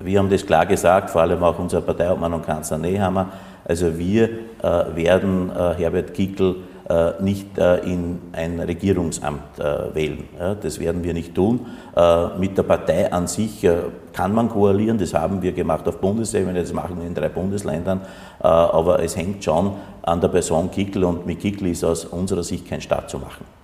Wir 0.00 0.18
haben 0.18 0.30
das 0.30 0.46
klar 0.46 0.66
gesagt, 0.66 1.10
vor 1.10 1.20
allem 1.20 1.42
auch 1.44 1.58
unser 1.58 1.80
Parteiobmann 1.80 2.32
und 2.32 2.44
Kanzler 2.44 2.78
Nehammer. 2.78 3.28
Also 3.64 3.96
wir 3.96 4.24
äh, 4.24 4.96
werden 4.96 5.50
äh, 5.50 5.74
Herbert 5.74 6.14
Kickel 6.14 6.56
äh, 6.88 7.22
nicht 7.22 7.58
äh, 7.58 7.76
in 7.84 8.20
ein 8.32 8.58
Regierungsamt 8.58 9.60
äh, 9.60 9.94
wählen. 9.94 10.24
Ja, 10.38 10.54
das 10.54 10.80
werden 10.80 11.04
wir 11.04 11.14
nicht 11.14 11.34
tun. 11.34 11.66
Äh, 11.94 12.38
mit 12.38 12.58
der 12.58 12.64
Partei 12.64 13.12
an 13.12 13.28
sich 13.28 13.66
kann 14.12 14.34
man 14.34 14.48
koalieren, 14.48 14.98
das 14.98 15.14
haben 15.14 15.40
wir 15.42 15.52
gemacht 15.52 15.86
auf 15.86 15.98
Bundesebene, 15.98 16.60
das 16.60 16.72
machen 16.72 16.98
wir 16.98 17.06
in 17.06 17.14
drei 17.14 17.28
Bundesländern, 17.28 18.02
aber 18.40 19.02
es 19.02 19.16
hängt 19.16 19.42
schon 19.42 19.72
an 20.02 20.20
der 20.20 20.28
Person 20.28 20.70
Kickel 20.70 21.04
und 21.04 21.24
mit 21.24 21.40
Kickel 21.40 21.68
ist 21.68 21.82
aus 21.82 22.04
unserer 22.04 22.42
Sicht 22.42 22.68
kein 22.68 22.82
Staat 22.82 23.08
zu 23.08 23.18
machen. 23.18 23.61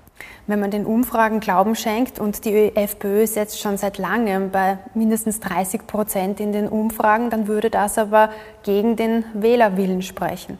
Wenn 0.48 0.60
man 0.60 0.70
den 0.70 0.86
Umfragen 0.86 1.40
Glauben 1.40 1.74
schenkt 1.74 2.18
und 2.18 2.46
die 2.46 2.74
FPÖ 2.74 3.20
ist 3.20 3.36
jetzt 3.36 3.60
schon 3.60 3.76
seit 3.76 3.98
langem 3.98 4.50
bei 4.50 4.78
mindestens 4.94 5.40
30 5.40 5.86
Prozent 5.86 6.40
in 6.40 6.52
den 6.52 6.68
Umfragen, 6.68 7.28
dann 7.28 7.48
würde 7.48 7.68
das 7.68 7.98
aber 7.98 8.30
gegen 8.62 8.96
den 8.96 9.24
Wählerwillen 9.34 10.00
sprechen. 10.00 10.56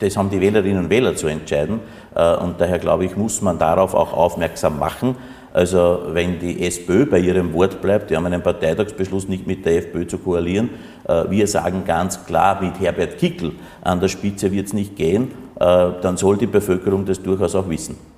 Das 0.00 0.16
haben 0.16 0.30
die 0.30 0.40
Wählerinnen 0.40 0.84
und 0.84 0.90
Wähler 0.90 1.14
zu 1.14 1.28
entscheiden 1.28 1.78
äh, 2.16 2.34
und 2.38 2.60
daher 2.60 2.80
glaube 2.80 3.04
ich, 3.04 3.16
muss 3.16 3.40
man 3.40 3.56
darauf 3.60 3.94
auch 3.94 4.12
aufmerksam 4.12 4.80
machen. 4.80 5.14
Also 5.52 6.00
wenn 6.08 6.40
die 6.40 6.66
SPÖ 6.66 7.06
bei 7.06 7.20
ihrem 7.20 7.52
Wort 7.52 7.80
bleibt, 7.80 8.10
die 8.10 8.16
haben 8.16 8.26
einen 8.26 8.42
Parteitagsbeschluss 8.42 9.28
nicht 9.28 9.46
mit 9.46 9.64
der 9.64 9.76
FPÖ 9.76 10.08
zu 10.08 10.18
koalieren. 10.18 10.70
Äh, 11.06 11.30
wir 11.30 11.46
sagen 11.46 11.84
ganz 11.86 12.26
klar, 12.26 12.60
mit 12.60 12.80
Herbert 12.80 13.16
Kickel 13.16 13.52
an 13.80 14.00
der 14.00 14.08
Spitze 14.08 14.50
wird 14.50 14.66
es 14.66 14.72
nicht 14.72 14.96
gehen, 14.96 15.30
äh, 15.60 15.90
dann 16.02 16.16
soll 16.16 16.36
die 16.36 16.48
Bevölkerung 16.48 17.06
das 17.06 17.22
durchaus 17.22 17.54
auch 17.54 17.68
wissen. 17.68 18.17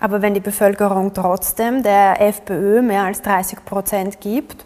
Aber 0.00 0.22
wenn 0.22 0.32
die 0.32 0.40
Bevölkerung 0.40 1.12
trotzdem 1.12 1.82
der 1.82 2.20
FPÖ 2.20 2.80
mehr 2.80 3.04
als 3.04 3.20
30 3.20 3.64
Prozent 3.66 4.20
gibt, 4.20 4.64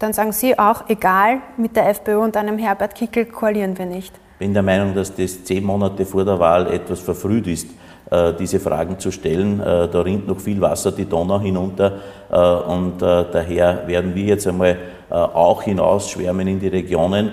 dann 0.00 0.12
sagen 0.12 0.32
Sie 0.32 0.58
auch, 0.58 0.88
egal, 0.88 1.38
mit 1.56 1.76
der 1.76 1.88
FPÖ 1.88 2.18
und 2.18 2.36
einem 2.36 2.58
Herbert 2.58 2.96
Kickel 2.96 3.26
koalieren 3.26 3.78
wir 3.78 3.86
nicht. 3.86 4.12
Ich 4.34 4.38
bin 4.40 4.52
der 4.52 4.64
Meinung, 4.64 4.92
dass 4.92 5.14
das 5.14 5.44
zehn 5.44 5.62
Monate 5.62 6.04
vor 6.04 6.24
der 6.24 6.40
Wahl 6.40 6.66
etwas 6.66 6.98
verfrüht 6.98 7.46
ist, 7.46 7.68
äh, 8.10 8.34
diese 8.34 8.58
Fragen 8.58 8.98
zu 8.98 9.12
stellen. 9.12 9.60
Äh, 9.60 9.88
da 9.88 10.00
rinnt 10.02 10.26
noch 10.26 10.40
viel 10.40 10.60
Wasser 10.60 10.90
die 10.90 11.04
Donau 11.04 11.38
hinunter 11.40 11.92
äh, 12.30 12.36
und 12.36 13.00
daher 13.00 13.86
werden 13.86 14.14
wir 14.14 14.24
jetzt 14.24 14.46
einmal 14.46 14.76
auch 15.08 15.62
hinausschwärmen 15.62 16.48
in 16.48 16.58
die 16.58 16.68
Regionen, 16.68 17.32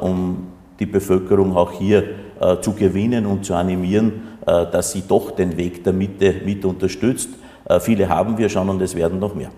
um 0.00 0.48
die 0.78 0.84
Bevölkerung 0.84 1.56
auch 1.56 1.72
hier 1.72 2.04
zu 2.60 2.74
gewinnen 2.74 3.24
und 3.24 3.46
zu 3.46 3.54
animieren, 3.54 4.25
dass 4.46 4.92
sie 4.92 5.02
doch 5.06 5.32
den 5.32 5.56
Weg 5.56 5.84
der 5.84 5.92
Mitte 5.92 6.34
mit 6.44 6.64
unterstützt. 6.64 7.30
Äh, 7.68 7.80
viele 7.80 8.08
haben 8.08 8.38
wir 8.38 8.48
schon 8.48 8.68
und 8.68 8.80
es 8.80 8.94
werden 8.94 9.18
noch 9.18 9.34
mehr. 9.34 9.50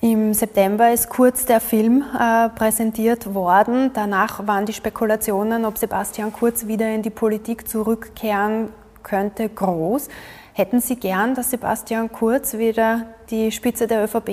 Im 0.00 0.34
September 0.34 0.92
ist 0.92 1.08
kurz 1.08 1.46
der 1.46 1.58
Film 1.58 2.04
äh, 2.18 2.48
präsentiert 2.50 3.34
worden. 3.34 3.90
Danach 3.94 4.46
waren 4.46 4.66
die 4.66 4.72
Spekulationen, 4.72 5.64
ob 5.64 5.78
Sebastian 5.78 6.32
Kurz 6.32 6.66
wieder 6.66 6.94
in 6.94 7.02
die 7.02 7.10
Politik 7.10 7.66
zurückkehren 7.68 8.68
könnte, 9.02 9.48
groß. 9.48 10.08
Hätten 10.52 10.80
Sie 10.80 10.96
gern, 10.96 11.34
dass 11.34 11.50
Sebastian 11.50 12.12
Kurz 12.12 12.56
wieder 12.56 13.06
die 13.30 13.50
Spitze 13.50 13.86
der 13.86 14.04
ÖVP 14.04 14.28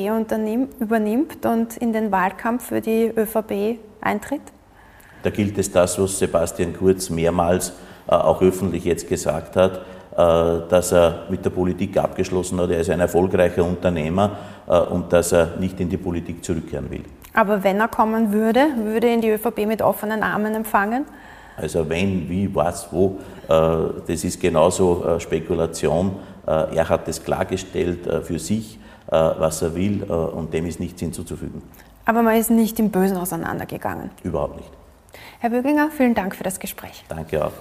übernimmt 0.79 1.45
und 1.45 1.77
in 1.77 1.93
den 1.93 2.11
Wahlkampf 2.11 2.67
für 2.67 2.81
die 2.81 3.05
ÖVP 3.07 3.79
eintritt? 4.01 4.41
Da 5.23 5.29
gilt 5.29 5.57
es 5.57 5.71
das, 5.71 5.97
was 5.97 6.19
Sebastian 6.19 6.73
Kurz 6.77 7.09
mehrmals 7.09 7.69
äh, 7.69 7.71
auch 8.07 8.41
öffentlich 8.41 8.85
jetzt 8.85 9.07
gesagt 9.07 9.55
hat, 9.55 9.81
äh, 10.15 10.69
dass 10.69 10.91
er 10.91 11.23
mit 11.29 11.43
der 11.43 11.49
Politik 11.49 11.97
abgeschlossen 11.97 12.59
hat. 12.59 12.69
Er 12.69 12.79
ist 12.79 12.89
ein 12.91 12.99
erfolgreicher 12.99 13.63
Unternehmer 13.63 14.37
äh, 14.67 14.77
und 14.77 15.11
dass 15.11 15.31
er 15.31 15.57
nicht 15.57 15.79
in 15.79 15.89
die 15.89 15.97
Politik 15.97 16.43
zurückkehren 16.45 16.89
will. 16.91 17.03
Aber 17.33 17.63
wenn 17.63 17.79
er 17.79 17.87
kommen 17.87 18.31
würde, 18.31 18.67
würde 18.83 19.11
ihn 19.11 19.21
die 19.21 19.29
ÖVP 19.29 19.65
mit 19.65 19.81
offenen 19.81 20.21
Armen 20.21 20.53
empfangen? 20.53 21.05
Also 21.57 21.89
wenn, 21.89 22.29
wie, 22.29 22.53
was, 22.53 22.87
wo, 22.91 23.17
das 23.47 24.23
ist 24.23 24.39
genauso 24.39 25.19
Spekulation. 25.19 26.15
Er 26.45 26.89
hat 26.89 27.07
es 27.07 27.23
klargestellt 27.23 28.07
für 28.23 28.37
sich, 28.37 28.79
was 29.07 29.61
er 29.63 29.75
will 29.75 30.03
und 30.03 30.53
dem 30.53 30.65
ist 30.65 30.79
nichts 30.79 30.99
hinzuzufügen. 30.99 31.61
Aber 32.05 32.21
man 32.21 32.37
ist 32.37 32.49
nicht 32.49 32.79
im 32.79 32.89
Bösen 32.89 33.17
auseinandergegangen? 33.17 34.11
Überhaupt 34.23 34.57
nicht. 34.57 34.69
Herr 35.39 35.49
Böginger, 35.49 35.89
vielen 35.89 36.15
Dank 36.15 36.35
für 36.35 36.43
das 36.43 36.59
Gespräch. 36.59 37.03
Danke 37.07 37.45
auch. 37.45 37.51